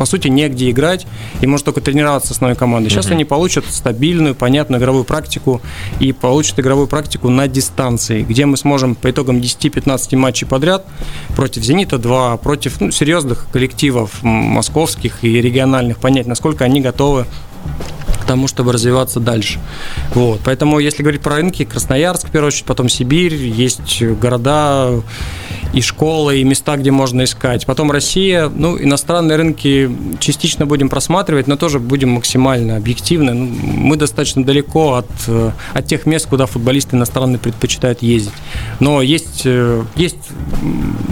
[0.00, 1.06] по сути негде играть,
[1.42, 2.88] и может только тренироваться с основной командой.
[2.88, 3.12] Сейчас угу.
[3.12, 5.60] они получат стабильную, понятную игровую практику
[5.98, 10.86] и получат игровую практику на дистанции, где мы сможем по итогам 10-15 матчей подряд
[11.36, 17.26] против «Зенита-2», против ну, серьезных коллективов московских и региональных понять, насколько они готовы
[18.22, 19.60] к тому, чтобы развиваться дальше.
[20.14, 20.40] Вот.
[20.46, 25.02] Поэтому, если говорить про рынки, Красноярск, в первую очередь, потом Сибирь, есть города
[25.72, 27.66] и школы, и места, где можно искать.
[27.66, 33.32] Потом Россия, ну, иностранные рынки частично будем просматривать, но тоже будем максимально объективны.
[33.34, 38.32] Ну, мы достаточно далеко от, э, от тех мест, куда футболисты иностранные предпочитают ездить.
[38.80, 40.18] Но есть, э, есть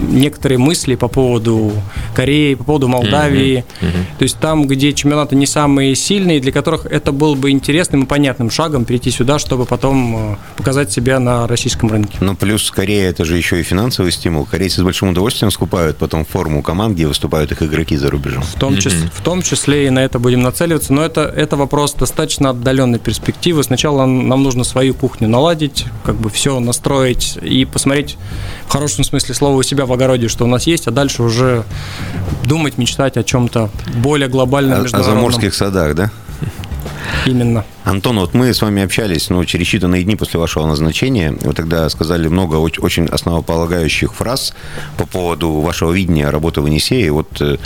[0.09, 1.71] некоторые мысли по поводу
[2.13, 3.63] Кореи, по поводу Молдавии.
[3.81, 3.85] Mm-hmm.
[3.85, 4.17] Mm-hmm.
[4.17, 8.05] То есть там, где чемпионаты не самые сильные, для которых это был бы интересным и
[8.05, 12.17] понятным шагом перейти сюда, чтобы потом э, показать себя на российском рынке.
[12.19, 16.25] Ну, плюс Корея– это же еще и финансовый стимул корейцы с большим удовольствием скупают потом
[16.25, 18.43] форму команд, где выступают их игроки за рубежом.
[18.43, 19.11] В том, числе, mm-hmm.
[19.13, 23.63] в том числе и на это будем нацеливаться, но это, это вопрос достаточно отдаленной перспективы.
[23.63, 28.17] Сначала нам нужно свою кухню наладить, как бы все настроить и посмотреть
[28.67, 31.63] в хорошем смысле слова у себя в огороде, что у нас есть, а дальше уже
[32.43, 36.11] думать, мечтать о чем-то более глобальном, О, о заморских садах, да?
[37.25, 37.65] Именно.
[37.83, 41.31] Антон, вот мы с вами общались ну, через считанные дни после вашего назначения.
[41.41, 44.53] Вы тогда сказали много очень основополагающих фраз
[44.97, 47.11] по поводу вашего видения работы в Енисее.
[47.11, 47.57] Вот э,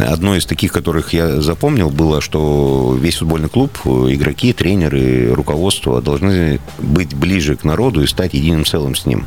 [0.00, 6.60] одно из таких, которых я запомнил, было, что весь футбольный клуб, игроки, тренеры, руководство должны
[6.78, 9.26] быть ближе к народу и стать единым целым с ним.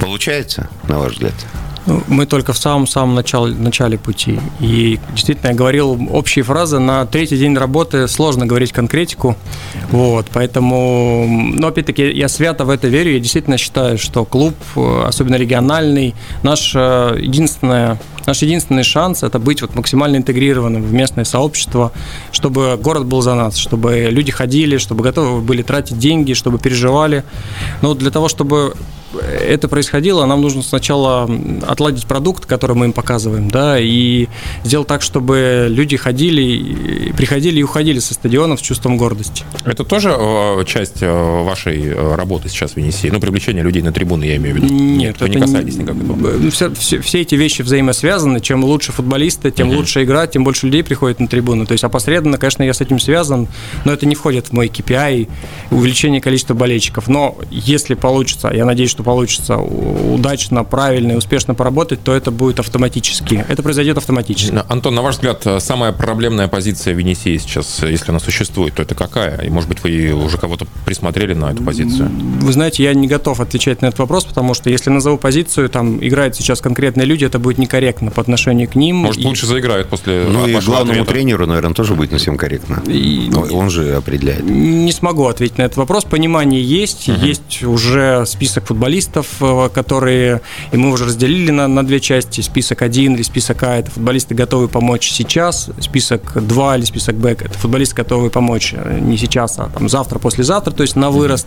[0.00, 1.34] Получается, на ваш взгляд?
[1.86, 4.40] Ну, мы только в самом-самом начале, начале пути.
[4.60, 6.78] И действительно, я говорил общие фразы.
[6.78, 9.36] На третий день работы сложно говорить конкретику.
[9.90, 13.12] Вот, поэтому, но опять-таки, я свято в это верю.
[13.12, 19.74] Я действительно считаю, что клуб, особенно региональный, наш единственное Наш единственный шанс– это быть вот
[19.74, 21.92] максимально интегрированным в местное сообщество,
[22.32, 27.22] чтобы город был за нас, чтобы люди ходили, чтобы готовы были тратить деньги, чтобы переживали.
[27.82, 28.74] Но для того, чтобы
[29.20, 31.28] это происходило, нам нужно сначала
[31.66, 34.28] отладить продукт, который мы им показываем, да, и
[34.64, 39.44] сделать так, чтобы люди ходили, приходили и уходили со стадионов с чувством гордости.
[39.64, 43.12] Это тоже э, часть э, вашей э, работы сейчас в Енисее?
[43.12, 44.74] Ну, привлечение людей на трибуны, я имею в виду.
[44.74, 46.50] Нет, Вы не касаетесь никак этого?
[46.50, 48.40] Все, все, все эти вещи взаимосвязаны.
[48.40, 49.78] Чем лучше футболисты, тем угу.
[49.78, 51.66] лучше игра, тем больше людей приходит на трибуну.
[51.66, 53.48] То есть опосредованно, конечно, я с этим связан,
[53.84, 55.28] но это не входит в мой KPI,
[55.70, 57.08] увеличение количества болельщиков.
[57.08, 62.58] Но если получится, я надеюсь, что получится удачно, правильно и успешно поработать, то это будет
[62.58, 63.44] автоматически.
[63.48, 64.62] Это произойдет автоматически.
[64.68, 68.94] Антон, на ваш взгляд, самая проблемная позиция в Венесии сейчас, если она существует, то это
[68.94, 69.40] какая?
[69.42, 72.10] И, может быть, вы уже кого-то присмотрели на эту позицию?
[72.40, 76.04] Вы знаете, я не готов отвечать на этот вопрос, потому что если назову позицию, там
[76.04, 78.96] играют сейчас конкретные люди, это будет некорректно по отношению к ним.
[78.96, 79.26] Может, и...
[79.26, 81.12] лучше заиграют после Ну и главному ответа.
[81.12, 82.82] тренеру, наверное, тоже будет не всем корректно.
[82.86, 83.30] И...
[83.50, 84.44] Он же определяет.
[84.44, 86.04] Не смогу ответить на этот вопрос.
[86.04, 87.20] Понимание есть, угу.
[87.20, 90.40] есть уже список футболистов, футболистов, э, которые,
[90.72, 94.34] и мы уже разделили на, на две части, список 1 или список А, это футболисты
[94.34, 99.58] готовы помочь сейчас, список 2 или список Б, это футболисты готовы помочь э, не сейчас,
[99.58, 101.46] а там завтра, послезавтра, то есть на вырост.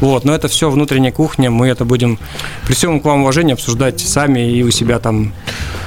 [0.00, 2.18] Вот, но это все внутренняя кухня, мы это будем
[2.66, 5.32] при всем к вам уважении обсуждать сами и у себя там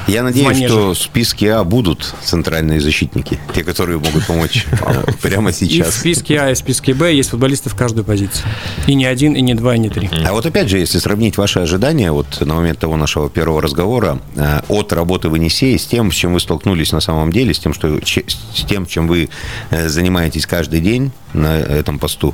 [0.07, 4.65] я надеюсь, что в списке А будут центральные защитники, те, которые могут помочь
[5.21, 5.87] прямо сейчас.
[5.87, 8.47] И в списке А и в списке Б есть футболисты в каждую позицию.
[8.87, 10.09] И не один, и не два, и не три.
[10.25, 14.19] А вот опять же, если сравнить ваши ожидания вот на момент того нашего первого разговора
[14.35, 17.59] э, от работы в Енисее с тем, с чем вы столкнулись на самом деле, с
[17.59, 19.29] тем, что, с тем чем вы
[19.71, 22.33] э, занимаетесь каждый день, на этом посту.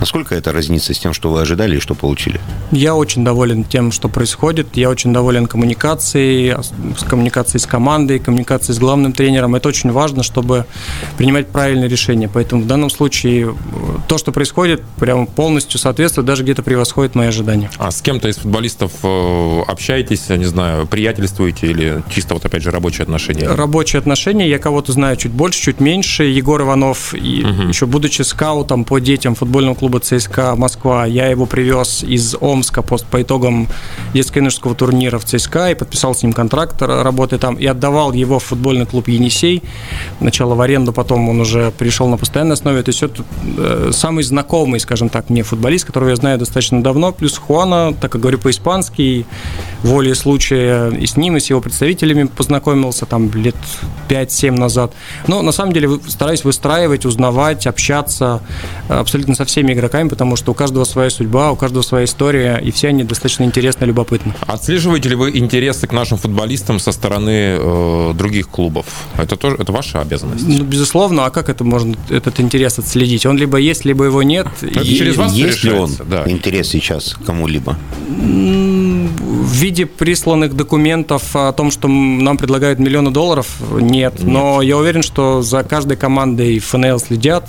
[0.00, 2.40] Насколько это разнится с тем, что вы ожидали и что получили?
[2.70, 4.76] Я очень доволен тем, что происходит.
[4.76, 6.56] Я очень доволен коммуникацией,
[6.96, 9.54] с коммуникацией с командой, коммуникацией с главным тренером.
[9.54, 10.66] Это очень важно, чтобы
[11.16, 12.30] принимать правильные решения.
[12.32, 13.54] Поэтому в данном случае
[14.06, 17.70] то, что происходит, прямо полностью соответствует, даже где-то превосходит мои ожидания.
[17.78, 22.62] А с кем-то из футболистов э, общаетесь, я не знаю, приятельствуете или чисто вот опять
[22.62, 23.48] же рабочие отношения?
[23.48, 24.48] Рабочие отношения.
[24.48, 26.24] Я кого-то знаю чуть больше, чуть меньше.
[26.24, 27.68] Егор Иванов, и угу.
[27.68, 31.06] еще будучи скаутом по детям футбольного клуба ЦСКА Москва.
[31.06, 33.68] Я его привез из Омска пост по итогам
[34.14, 38.44] детско-юношеского турнира в ЦСКА и подписал с ним контракт работы там и отдавал его в
[38.44, 39.62] футбольный клуб «Енисей».
[40.18, 42.82] Сначала в аренду, потом он уже пришел на постоянной основе.
[42.82, 43.24] То есть это
[43.56, 47.12] э, самый знакомый, скажем так, мне футболист, которого я знаю достаточно давно.
[47.12, 49.26] Плюс Хуана, так как говорю по-испански,
[49.82, 53.56] волей случая и с ним, и с его представителями познакомился там лет
[54.08, 54.92] 5-7 назад.
[55.26, 58.40] Но на самом деле стараюсь выстраивать, узнавать, общаться общаться
[58.88, 62.70] абсолютно со всеми игроками, потому что у каждого своя судьба, у каждого своя история, и
[62.70, 64.34] все они достаточно интересны и любопытны.
[64.46, 68.86] Отслеживаете ли вы интересы к нашим футболистам со стороны э, других клубов?
[69.16, 70.46] Это тоже это ваша обязанность?
[70.46, 73.26] Ну, безусловно, а как это можно этот интерес отследить?
[73.26, 74.46] Он либо есть, либо его нет.
[74.62, 76.24] Это и через вас есть ли он да.
[76.26, 77.76] интерес сейчас кому-либо?
[78.08, 84.14] В виде присланных документов о том, что нам предлагают миллионы долларов, нет.
[84.18, 84.22] нет.
[84.22, 87.48] Но я уверен, что за каждой командой ФНЛ следят,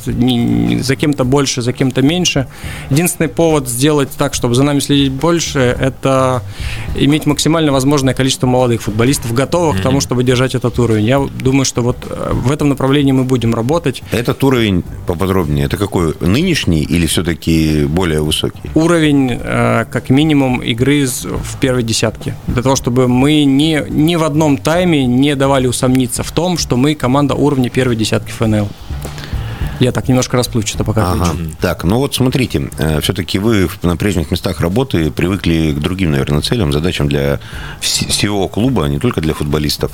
[0.82, 2.48] за кем-то больше, за кем-то меньше.
[2.89, 6.41] Единственный повод сделать так, чтобы за нами следить больше, это
[6.95, 9.80] иметь максимально возможное количество молодых футболистов, готовых mm-hmm.
[9.80, 11.06] к тому, чтобы держать этот уровень.
[11.06, 14.04] Я думаю, что вот э, в этом направлении мы будем работать.
[14.12, 16.13] Этот уровень поподробнее, это какой?
[16.19, 18.72] Нынешний или все-таки более высокий?
[18.76, 22.36] Уровень, э, как минимум, игры в первой десятке.
[22.48, 26.78] Для того, чтобы мы ни, ни в одном тайме не давали усомниться в том, что
[26.78, 28.67] мы команда уровня первой десятки ФНЛ.
[29.79, 31.35] Я так немножко расплывчато пока ага.
[31.61, 36.41] Так, ну вот смотрите, э, все-таки вы на прежних местах работы привыкли к другим, наверное,
[36.41, 37.39] целям, задачам для
[37.79, 39.91] всего клуба, а не только для футболистов.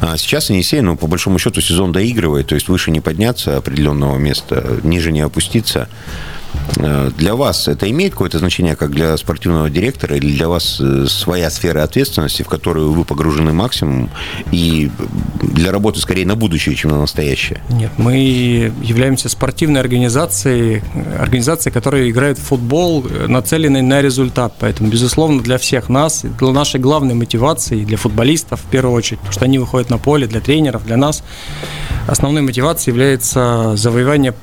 [0.00, 4.16] А сейчас Енисей, ну, по большому счету, сезон доигрывает, то есть выше не подняться определенного
[4.16, 5.88] места, ниже не опуститься.
[6.76, 11.06] Э, для вас это имеет какое-то значение, как для спортивного директора, или для вас э,
[11.08, 14.10] своя сфера ответственности, в которую вы погружены максимум,
[14.52, 14.90] и
[15.42, 17.60] для работы скорее на будущее, чем на настоящее?
[17.70, 18.16] Нет, мы
[18.82, 20.82] являемся спортивной организацией,
[21.18, 24.54] организацией, которая играет в футбол, нацеленной на результат.
[24.58, 29.32] Поэтому, безусловно, для всех нас, для нашей главной мотивации, для футболистов в первую очередь, потому
[29.32, 31.22] что они выходят на поле, для тренеров, для нас,
[32.06, 34.34] основной мотивацией является завоевание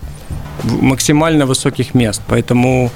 [0.63, 2.21] максимально высоких мест.
[2.27, 2.91] Поэтому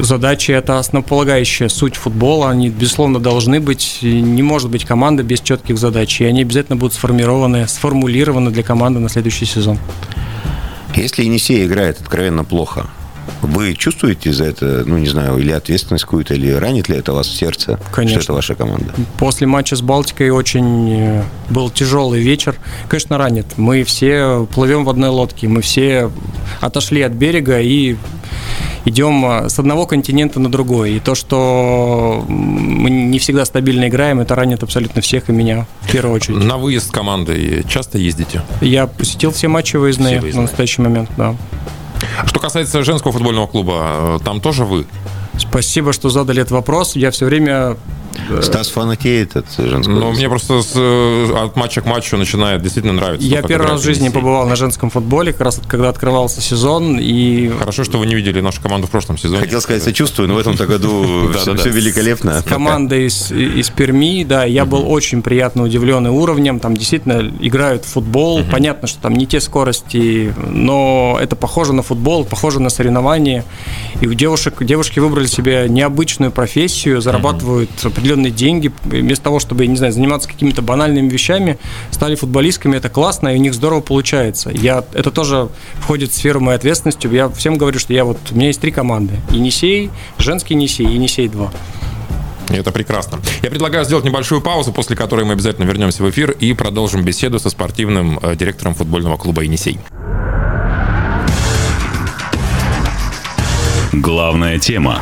[0.00, 2.50] задачи– это основополагающая суть футбола.
[2.50, 3.98] Они, безусловно, должны быть.
[4.02, 6.20] Не может быть команда без четких задач.
[6.20, 9.78] И они обязательно будут сформированы, сформулированы для команды на следующий сезон.
[10.94, 12.86] Если Енисей играет откровенно плохо,
[13.42, 17.26] вы чувствуете за это, ну, не знаю, или ответственность какую-то, или ранит ли это вас
[17.26, 18.20] в сердце, Конечно.
[18.20, 18.92] что это ваша команда?
[19.18, 22.56] После матча с Балтикой очень э, был тяжелый вечер.
[22.88, 23.46] Конечно, ранит.
[23.56, 26.10] Мы все плывем в одной лодке, мы все
[26.60, 27.96] отошли от берега и
[28.84, 30.94] идем э, с одного континента на другой.
[30.94, 35.92] И то, что мы не всегда стабильно играем, это ранит абсолютно всех и меня в
[35.92, 36.42] первую очередь.
[36.42, 38.42] На выезд команды часто ездите?
[38.60, 40.42] Я посетил все матчи выездные, все выездные.
[40.42, 41.36] на настоящий момент, да.
[42.26, 44.86] Что касается женского футбольного клуба, э, там тоже вы?
[45.38, 46.96] Спасибо, что задали этот вопрос.
[46.96, 47.76] Я все время
[48.42, 49.94] Стас фанатеет от женского.
[49.94, 53.26] Ну, мне просто с, э, от матча к матчу начинает действительно нравиться.
[53.26, 56.98] Я первый раз в жизни побывал на женском футболе, как раз когда открывался сезон.
[57.00, 57.50] И...
[57.58, 59.42] Хорошо, что вы не видели нашу команду в прошлом сезоне.
[59.42, 62.42] Хотел сказать, сочувствую, но в этом году все великолепно.
[62.46, 66.60] Команда из, из Перми, да, я был очень приятно удивлен уровнем.
[66.60, 68.42] Там действительно играют в футбол.
[68.50, 73.44] Понятно, что там не те скорости, но это похоже на футбол, похоже на соревнования.
[74.00, 77.70] И у девушек, девушки выбрали себе необычную профессию, зарабатывают
[78.02, 81.58] определенные деньги, вместо того, чтобы, не знаю, заниматься какими-то банальными вещами,
[81.92, 84.50] стали футболистками, это классно, и у них здорово получается.
[84.52, 87.06] Я, это тоже входит в сферу моей ответственности.
[87.06, 89.14] Я всем говорю, что я вот, у меня есть три команды.
[89.30, 91.52] Енисей, женский Енисей, Енисей 2.
[92.48, 93.20] Это прекрасно.
[93.42, 97.38] Я предлагаю сделать небольшую паузу, после которой мы обязательно вернемся в эфир и продолжим беседу
[97.38, 99.78] со спортивным э, директором футбольного клуба «Енисей».
[103.92, 105.00] Главная тема.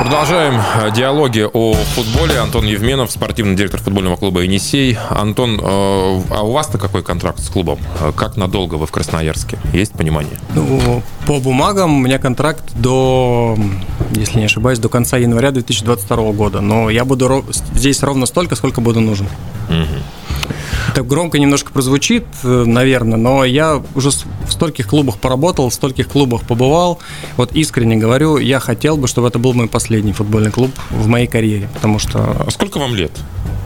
[0.00, 2.38] Продолжаем э, диалоги о футболе.
[2.38, 4.98] Антон Евменов, спортивный директор футбольного клуба «Енисей».
[5.08, 7.78] Антон, э, а у вас-то какой контракт с клубом?
[8.00, 9.58] Э, как надолго вы в Красноярске?
[9.72, 10.38] Есть понимание?
[10.54, 13.56] Ну, по бумагам у меня контракт до,
[14.10, 16.60] если не ошибаюсь, до конца января 2022 года.
[16.60, 19.26] Но я буду здесь ровно столько, сколько буду нужен.
[19.70, 19.86] Угу.
[20.92, 26.08] Это громко немножко прозвучит, э, наверное, но я уже в стольких клубах поработал, в стольких
[26.08, 26.98] клубах побывал.
[27.36, 31.26] Вот искренне говорю, я хотел бы, чтобы это был мой последний футбольный клуб в моей
[31.26, 32.18] карьере, потому что...
[32.46, 33.12] А сколько вам лет?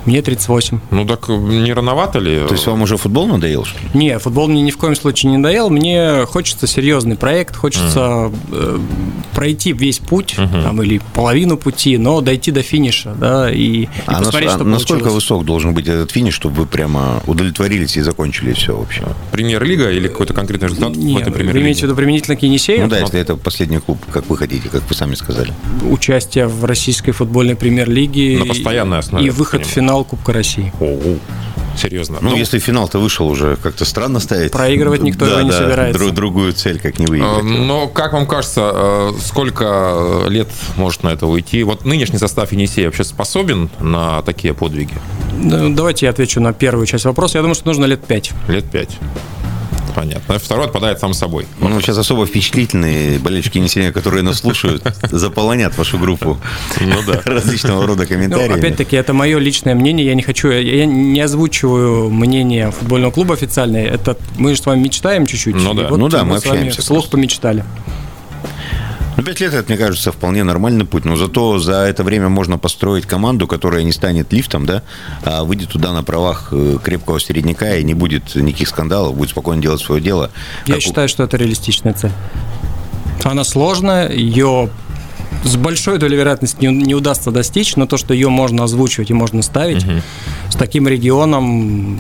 [0.07, 0.81] Мне 38.
[0.91, 2.47] Ну так не рановато ли?
[2.47, 3.65] То есть вам уже футбол надоел?
[3.65, 3.85] Что ли?
[3.95, 5.71] Не, футбол мне ни в коем случае не надоел.
[5.71, 8.35] Мне хочется серьезный проект, хочется mm.
[8.53, 8.79] э,
[9.35, 10.63] пройти весь путь, uh-huh.
[10.63, 15.05] там, или половину пути, но дойти до финиша, да, и, и а посмотреть, что Насколько
[15.05, 15.15] получилось.
[15.25, 19.03] высок должен быть этот финиш, чтобы вы прямо удовлетворились и закончили все вообще?
[19.33, 21.53] Премьер-лига или какой-то конкретный результат Нет, в этой премьер-лиге?
[21.53, 22.83] Вы имеете в виду применительно к Енисею?
[22.83, 25.53] Ну да, если это последний клуб, как вы хотите, как вы сами сказали.
[25.89, 28.39] Участие в российской футбольной премьер-лиге.
[28.39, 29.27] На постоянной основе.
[29.27, 30.73] И выход в финал Кубка России.
[30.81, 31.19] О-о.
[31.77, 32.19] Серьезно.
[32.21, 34.53] Ну, ну, если финал-то вышел уже, как-то странно ставить.
[34.53, 35.99] Проигрывать никто да, его не да, собирается.
[35.99, 37.41] Друг, другую цель, как не выиграть.
[37.41, 41.63] А, но как вам кажется, э, сколько лет может на это уйти?
[41.63, 44.95] Вот нынешний состав Енисея вообще способен на такие подвиги?
[45.39, 47.39] Ну, давайте я отвечу на первую часть вопроса.
[47.39, 48.33] Я думаю, что нужно лет пять.
[48.49, 48.99] Лет пять.
[49.95, 50.39] Понятно.
[50.39, 51.47] Второй отпадает сам собой.
[51.61, 56.39] Ну, сейчас особо впечатлительные болельщики Енисея, которые нас слушают, заполонят вашу группу
[56.81, 57.21] ну, да.
[57.25, 58.53] различного рода комментариями.
[58.53, 60.07] Ну, опять-таки, это мое личное мнение.
[60.07, 63.87] Я не хочу, я не озвучиваю мнение футбольного клуба официальное.
[63.87, 65.55] Это мы же с вами мечтаем чуть-чуть.
[65.55, 66.83] Ну да, вот ну, да мы, мы общаемся.
[66.83, 67.65] Вслух помечтали.
[69.17, 71.05] Ну, пять лет, это, мне кажется, вполне нормальный путь.
[71.05, 74.83] Но зато за это время можно построить команду, которая не станет лифтом, да,
[75.25, 79.61] а выйдет туда на правах э, крепкого середняка и не будет никаких скандалов, будет спокойно
[79.61, 80.31] делать свое дело.
[80.67, 80.83] Я как...
[80.83, 82.13] считаю, что это реалистичная цель.
[83.25, 84.71] Она сложная, ее
[85.45, 89.15] с большой долей вероятности не, не удастся достичь, но то, что ее можно озвучивать и
[89.15, 90.01] можно ставить, угу.
[90.51, 91.99] с таким регионом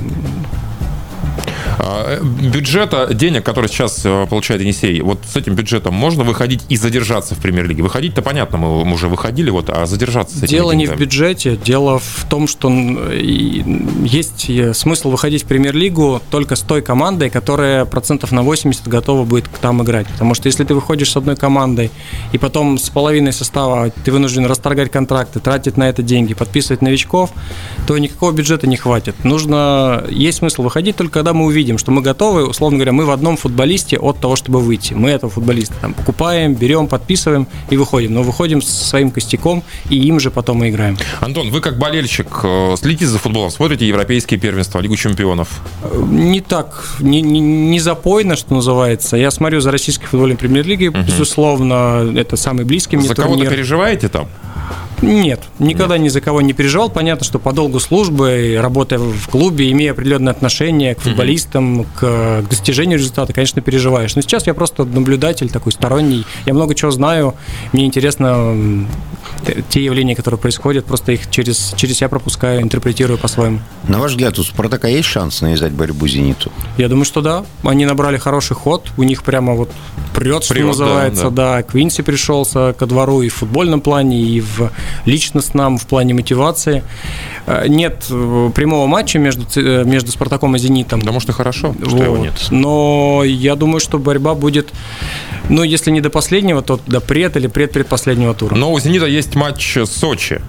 [2.22, 7.34] бюджета, денег, который сейчас э, получает Енисей, вот с этим бюджетом можно выходить и задержаться
[7.34, 7.82] в премьер-лиге?
[7.82, 10.90] Выходить-то понятно, мы уже выходили, вот, а задержаться с этим Дело деньгами?
[10.90, 16.60] не в бюджете, дело в том, что есть э, смысл выходить в премьер-лигу только с
[16.60, 20.06] той командой, которая процентов на 80 готова будет там играть.
[20.08, 21.90] Потому что если ты выходишь с одной командой,
[22.32, 27.30] и потом с половиной состава ты вынужден расторгать контракты, тратить на это деньги, подписывать новичков,
[27.86, 29.24] то никакого бюджета не хватит.
[29.24, 33.04] Нужно, есть смысл выходить только когда мы увидим, видим, что мы готовы, условно говоря, мы
[33.04, 34.94] в одном футболисте от того, чтобы выйти.
[34.94, 38.14] Мы этого футболиста там покупаем, берем, подписываем и выходим.
[38.14, 40.98] Но выходим со своим костяком, и им же потом и играем.
[41.20, 45.60] Антон, вы как болельщик э, следите за футболом, смотрите европейские первенства, Лигу чемпионов?
[46.08, 49.16] Не так, не, не, не запойно, что называется.
[49.16, 50.98] Я смотрю за российской футбольной премьер-лигой, угу.
[50.98, 54.28] безусловно, это самый близкий мне За кого-то переживаете там?
[55.02, 56.04] Нет, никогда Нет.
[56.04, 56.90] ни за кого не переживал.
[56.90, 62.48] Понятно, что по долгу службы, работая в клубе, имея определенное отношение к футболистам, к, к
[62.48, 64.14] достижению результата, конечно, переживаешь.
[64.14, 66.26] Но сейчас я просто наблюдатель такой сторонний.
[66.46, 67.34] Я много чего знаю.
[67.72, 68.86] Мне интересно
[69.68, 73.60] те явления, которые происходят, просто их через, через себя пропускаю, интерпретирую по-своему.
[73.88, 76.52] На ваш взгляд, у Спартака есть шанс навязать борьбу Зениту?
[76.76, 77.44] Я думаю, что да.
[77.62, 79.70] Они набрали хороший ход, у них прямо вот
[80.14, 81.56] прет, что прет, называется, да, да.
[81.56, 81.62] да.
[81.62, 84.70] Квинси пришелся ко двору и в футбольном плане, и в
[85.04, 86.82] личностном, в плане мотивации.
[87.46, 91.02] Э, нет э, прямого матча между, э, между Спартаком и Зенитом.
[91.02, 92.04] Да, может, и хорошо, что вот.
[92.04, 92.48] его нет.
[92.50, 94.72] Но я думаю, что борьба будет,
[95.48, 98.54] ну, если не до последнего, то до пред или предпредпоследнего тура.
[98.54, 100.40] Но у Зенита есть матч Сочи.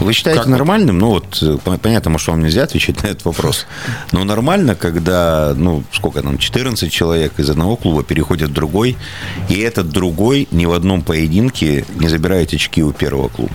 [0.00, 0.48] Вы считаете как?
[0.48, 0.98] нормальным?
[0.98, 3.66] Ну, вот э, понятно, может, вам нельзя отвечать на этот вопрос.
[4.12, 8.96] Но нормально, когда, ну, сколько там, 14 человек из одного клуба переходят в другой,
[9.48, 13.52] и этот другой ни в одном поединке не забирает очки у первого клуба.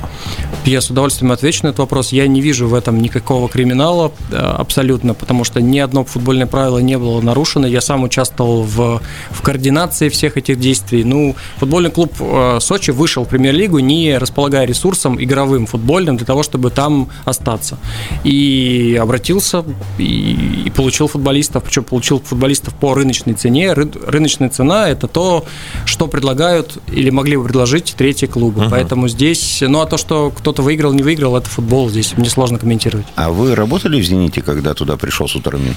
[0.65, 2.11] Я с удовольствием отвечу на этот вопрос.
[2.11, 6.79] Я не вижу в этом никакого криминала э, абсолютно, потому что ни одно футбольное правило
[6.79, 7.67] не было нарушено.
[7.67, 11.03] Я сам участвовал в, в координации всех этих действий.
[11.03, 16.32] Ну, футбольный клуб э, Сочи вышел в премьер-лигу, не располагая ресурсом игровым футбольным для того,
[16.34, 17.77] того, чтобы там остаться.
[18.23, 19.63] И обратился
[19.99, 23.73] и, и получил футболистов, причем получил футболистов по рыночной цене.
[23.73, 25.45] Ры, рыночная цена– это то,
[25.86, 28.63] что предлагают или могли бы предложить третьи клубы.
[28.63, 28.71] Uh-huh.
[28.71, 32.57] Поэтому здесь, ну а то, что кто-то выиграл, не выиграл, это футбол, здесь мне сложно
[32.57, 33.05] комментировать.
[33.15, 35.75] А вы работали в «Зените», когда туда пришел Сутармин?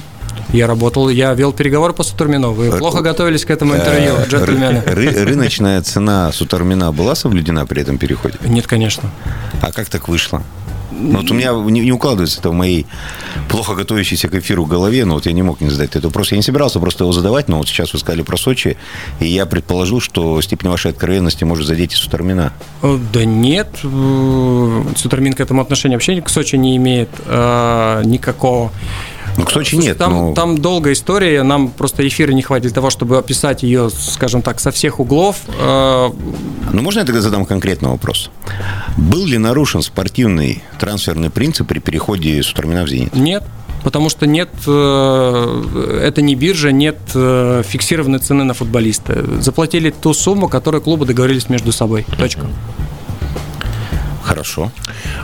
[0.52, 2.52] Я работал, я вел переговоры по Сутармину.
[2.52, 4.82] Вы э, плохо готовились к этому интервью, э, джентльмены.
[4.86, 8.38] Рыночная цена Сутармина была соблюдена при этом переходе?
[8.44, 9.10] Нет, конечно.
[9.60, 10.42] А как так вышло?
[10.98, 12.86] Ну, вот у меня не, не укладывается это в моей
[13.48, 16.30] плохо готовящейся к эфиру голове, но вот я не мог не задать этот вопрос.
[16.30, 18.76] Я не собирался просто его задавать, но вот сейчас вы сказали про Сочи,
[19.20, 22.52] и я предположил, что степень вашей откровенности может задеть и Сутармина.
[22.82, 23.68] Э, да нет,
[24.96, 28.72] Сутармин к этому отношения вообще к Сочи не имеет а, никакого.
[29.36, 29.98] Ну, к Сочи Слушай, нет.
[29.98, 30.34] Там, но...
[30.34, 34.60] там долгая история, нам просто эфира не хватит для того, чтобы описать ее, скажем так,
[34.60, 35.36] со всех углов.
[35.58, 36.10] Э,
[36.72, 38.30] ну, можно я тогда задам конкретный вопрос?
[38.96, 43.14] Был ли нарушен спортивный трансферный принцип при переходе Сутармина в «Зенит»?
[43.14, 43.44] Нет.
[43.84, 49.24] Потому что нет, э, это не биржа, нет э, фиксированной цены на футболиста.
[49.40, 52.04] Заплатили ту сумму, которую клубы договорились между собой.
[52.18, 52.46] Точка.
[54.26, 54.72] Хорошо.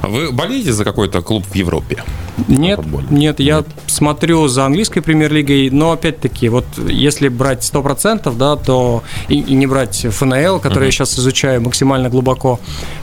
[0.03, 2.05] Вы болеете за какой-то клуб в Европе?
[2.46, 2.80] Нет,
[3.11, 9.40] нет, я смотрю за английской премьер-лигой, но опять-таки, вот если брать 100%, да, то и,
[9.40, 10.86] и не брать ФНЛ, который uh-huh.
[10.86, 12.61] я сейчас изучаю максимально глубоко,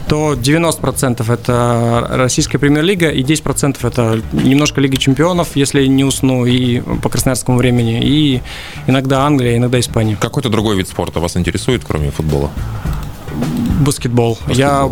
[0.07, 6.79] то 90% это российская премьер-лига и 10% это немножко Лига чемпионов, если не усну, и
[7.01, 8.41] по красноярскому времени, и
[8.87, 10.17] иногда Англия, иногда Испания.
[10.19, 12.51] Какой-то другой вид спорта вас интересует, кроме футбола?
[13.81, 14.37] Баскетбол.
[14.47, 14.57] Баскетбол.
[14.57, 14.89] Я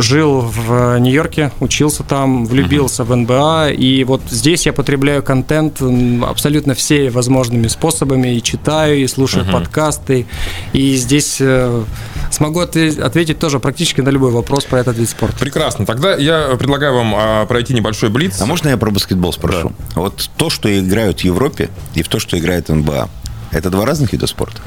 [0.00, 3.06] жил в Нью-Йорке, учился там, влюбился uh-huh.
[3.06, 5.80] в НБА, и вот здесь я потребляю контент
[6.22, 9.52] абсолютно все возможными способами, и читаю, и слушаю uh-huh.
[9.52, 10.26] подкасты,
[10.72, 11.84] и здесь э,
[12.30, 15.38] смогу ответить тоже практически на любой вопрос про этот вид спорта.
[15.38, 15.86] Прекрасно.
[15.86, 18.40] Тогда я предлагаю вам а, пройти небольшой блиц.
[18.40, 19.72] А можно я про баскетбол спрошу?
[19.94, 20.00] Да.
[20.00, 23.08] Вот то, что играют в Европе, и в то, что играет НБА,
[23.52, 24.60] это два разных вида спорта?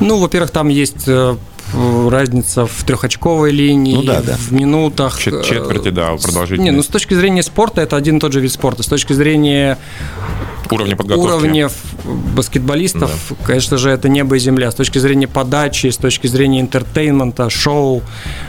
[0.00, 1.36] Ну, во-первых, там есть э,
[2.10, 4.36] разница в трехочковой линии, ну, да, да.
[4.36, 5.18] в минутах.
[5.18, 6.70] Четверти, да, продолжительность.
[6.70, 8.82] Не, ну с точки зрения спорта это один и тот же вид спорта.
[8.82, 9.78] С точки зрения
[10.72, 11.28] уровня подготовки.
[11.28, 11.70] Уровня
[12.34, 13.36] баскетболистов, да.
[13.44, 14.70] конечно же, это небо и земля.
[14.70, 18.02] С точки зрения подачи, с точки зрения entertainment а, шоу,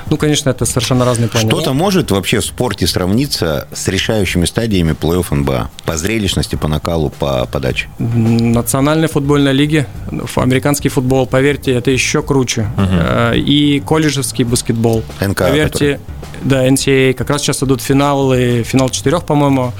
[0.09, 1.49] ну, конечно, это совершенно разные планы.
[1.49, 5.69] Что-то может вообще в спорте сравниться с решающими стадиями плей-офф НБА?
[5.85, 7.87] По зрелищности, по накалу, по подаче?
[7.99, 9.87] Национальная футбольная лига,
[10.35, 12.67] американский футбол, поверьте, это еще круче.
[12.77, 13.37] Угу.
[13.37, 15.03] И колледжевский баскетбол.
[15.19, 16.39] НК, поверьте, который...
[16.43, 17.13] да, NCAA.
[17.13, 19.73] Как раз сейчас идут финалы, финал четырех, по-моему,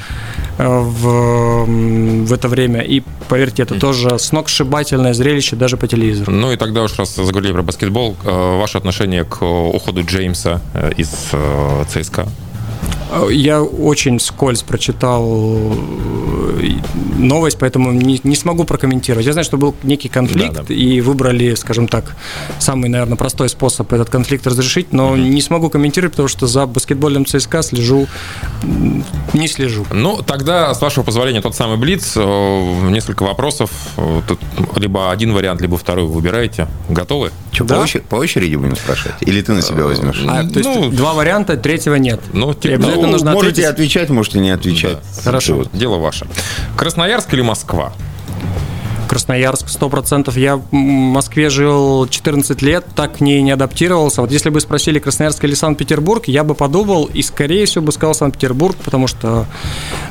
[0.57, 2.81] в, в это время.
[2.81, 6.31] И поверьте, это тоже сногсшибательное зрелище даже по телевизору.
[6.31, 10.91] Ну и тогда уж раз заговорили про баскетбол, э, ваше отношение к уходу Джеймса э,
[10.97, 12.27] из э, ЦСКА?
[13.29, 15.75] Я очень скользь прочитал
[17.17, 19.25] новость, поэтому не, не смогу прокомментировать.
[19.25, 20.73] Я знаю, что был некий конфликт, да, да.
[20.73, 22.15] и выбрали, скажем так,
[22.59, 25.17] самый, наверное, простой способ этот конфликт разрешить, но угу.
[25.17, 28.07] не смогу комментировать, потому что за баскетбольным ЦСКА слежу,
[29.33, 29.85] не слежу.
[29.91, 33.71] Ну, тогда, с вашего позволения, тот самый Блиц, э, несколько вопросов,
[34.27, 34.39] тут
[34.75, 36.67] либо один вариант, либо второй вы выбираете.
[36.89, 37.31] Готовы?
[37.51, 37.75] Что, да?
[37.75, 39.15] по, очереди, по очереди будем спрашивать?
[39.21, 40.23] Или ты на себя э, возьмешь?
[40.27, 42.19] А, то есть ну, два варианта, третьего нет.
[42.33, 43.71] Ну, типа, ну, нужно можете ответить.
[43.71, 44.97] отвечать, можете не отвечать.
[45.15, 45.21] Да.
[45.23, 45.55] Хорошо.
[45.55, 45.69] Вот.
[45.73, 46.27] Дело ваше.
[46.75, 47.93] Красноярск или Москва?
[49.07, 50.37] Красноярск, сто процентов.
[50.37, 54.21] Я в Москве жил 14 лет, так к ней не адаптировался.
[54.21, 58.13] Вот если бы спросили Красноярск или Санкт-Петербург, я бы подумал и, скорее всего, бы сказал
[58.13, 59.45] Санкт-Петербург, потому что,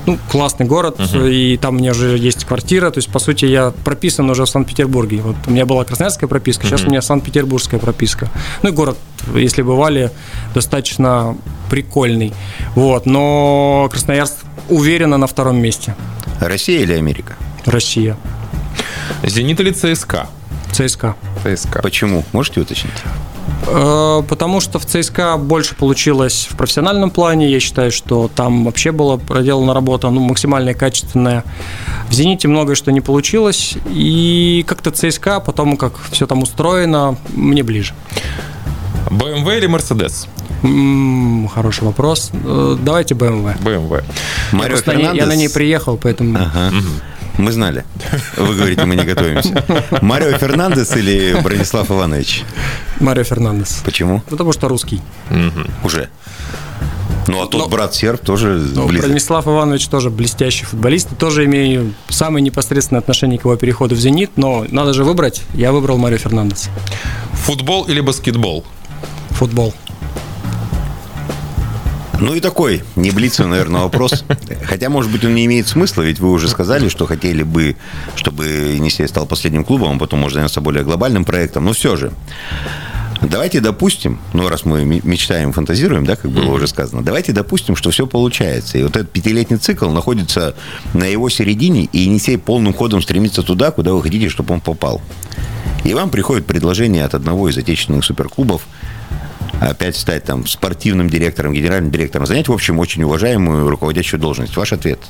[0.07, 1.31] ну, классный город, uh-huh.
[1.31, 4.49] и там у меня уже есть квартира, то есть, по сути, я прописан уже в
[4.49, 5.21] Санкт-Петербурге.
[5.23, 6.71] Вот у меня была красноярская прописка, uh-huh.
[6.71, 8.31] сейчас у меня Санкт-Петербургская прописка.
[8.63, 8.97] Ну и город,
[9.35, 10.11] если бывали,
[10.55, 11.37] достаточно
[11.71, 12.33] прикольный.
[12.75, 15.95] Вот, но Красноярск уверенно на втором месте.
[16.41, 17.37] Россия или Америка?
[17.65, 18.17] Россия.
[19.23, 20.29] Зенит или ЦСКА?
[20.73, 21.17] ЦСКА.
[21.43, 21.83] ЦСКА.
[21.83, 22.25] Почему?
[22.33, 22.93] Можете уточнить?
[23.67, 27.51] Э, потому что в ЦСКА больше получилось в профессиональном плане.
[27.51, 31.45] Я считаю, что там вообще была проделана работа ну, максимально качественная.
[32.09, 33.75] В «Зените» многое что не получилось.
[33.91, 37.95] И как-то ЦСКА, потому как все там устроено, мне ближе.
[39.11, 40.27] BMW или Mercedes?
[41.55, 42.31] Хороший вопрос.
[42.33, 43.57] Э, давайте BMW.
[43.63, 44.05] BMW.
[44.53, 45.15] Марио я, Фернандес...
[45.15, 46.39] я на ней приехал, поэтому...
[46.39, 46.73] Ага.
[47.39, 47.85] Мы знали.
[48.37, 49.65] Вы говорите, мы не готовимся.
[50.01, 52.45] Марио Фернандес или Бронислав Иванович?
[53.01, 53.83] Марио Фернандес.
[53.85, 54.23] Почему?
[54.29, 55.01] Потому что русский.
[55.31, 55.87] Угу.
[55.87, 56.09] Уже.
[57.29, 59.07] Ну, а тот Но, брат серб тоже ну, близок.
[59.07, 61.09] Бронислав Иванович тоже блестящий футболист.
[61.19, 64.31] Тоже имею самое непосредственное отношение к его переходу в «Зенит».
[64.37, 65.43] Но надо же выбрать.
[65.53, 66.71] Я выбрал Марио Фернандес.
[67.33, 68.65] Футбол или баскетбол?
[69.37, 69.75] Футбол.
[72.19, 74.25] Ну и такой, не блицый, наверное, вопрос.
[74.65, 77.77] Хотя, может быть, он не имеет смысла, ведь вы уже сказали, что хотели бы,
[78.15, 81.67] чтобы Енисей стал последним клубом, а потом, может, заняться более глобальным проектом.
[81.67, 82.13] Но все же,
[83.23, 87.91] Давайте допустим, ну раз мы мечтаем, фантазируем, да, как было уже сказано, давайте допустим, что
[87.91, 88.77] все получается.
[88.79, 90.55] И вот этот пятилетний цикл находится
[90.93, 95.01] на его середине, и Енисей полным ходом стремится туда, куда вы хотите, чтобы он попал.
[95.85, 98.67] И вам приходит предложение от одного из отечественных суперклубов
[99.61, 104.57] опять стать там спортивным директором, генеральным директором, занять, в общем, очень уважаемую руководящую должность.
[104.57, 105.01] Ваш ответ?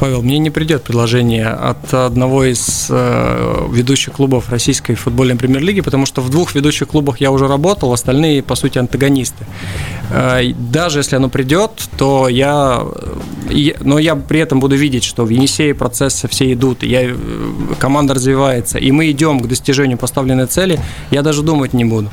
[0.00, 6.06] Павел, мне не придет предложение от одного из э, ведущих клубов российской футбольной премьер-лиги, потому
[6.06, 9.44] что в двух ведущих клубах я уже работал, остальные, по сути, антагонисты.
[10.10, 12.82] Э, даже если оно придет, то я,
[13.80, 17.14] но я при этом буду видеть, что в Енисее процессы все идут, я, э,
[17.78, 20.80] команда развивается, и мы идем к достижению поставленной цели,
[21.10, 22.10] я даже думать не буду.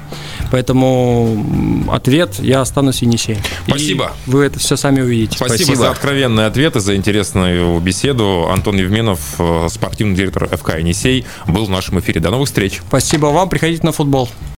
[0.51, 3.37] Поэтому ответ, я останусь в Енисее.
[3.65, 4.11] Спасибо.
[4.25, 5.37] И вы это все сами увидите.
[5.37, 8.47] Спасибо, Спасибо за откровенные ответы, за интересную беседу.
[8.49, 12.19] Антон Евменов, э, спортивный директор ФК «Енисей», был в нашем эфире.
[12.21, 12.81] До новых встреч.
[12.87, 13.49] Спасибо вам.
[13.49, 14.29] Приходите на футбол.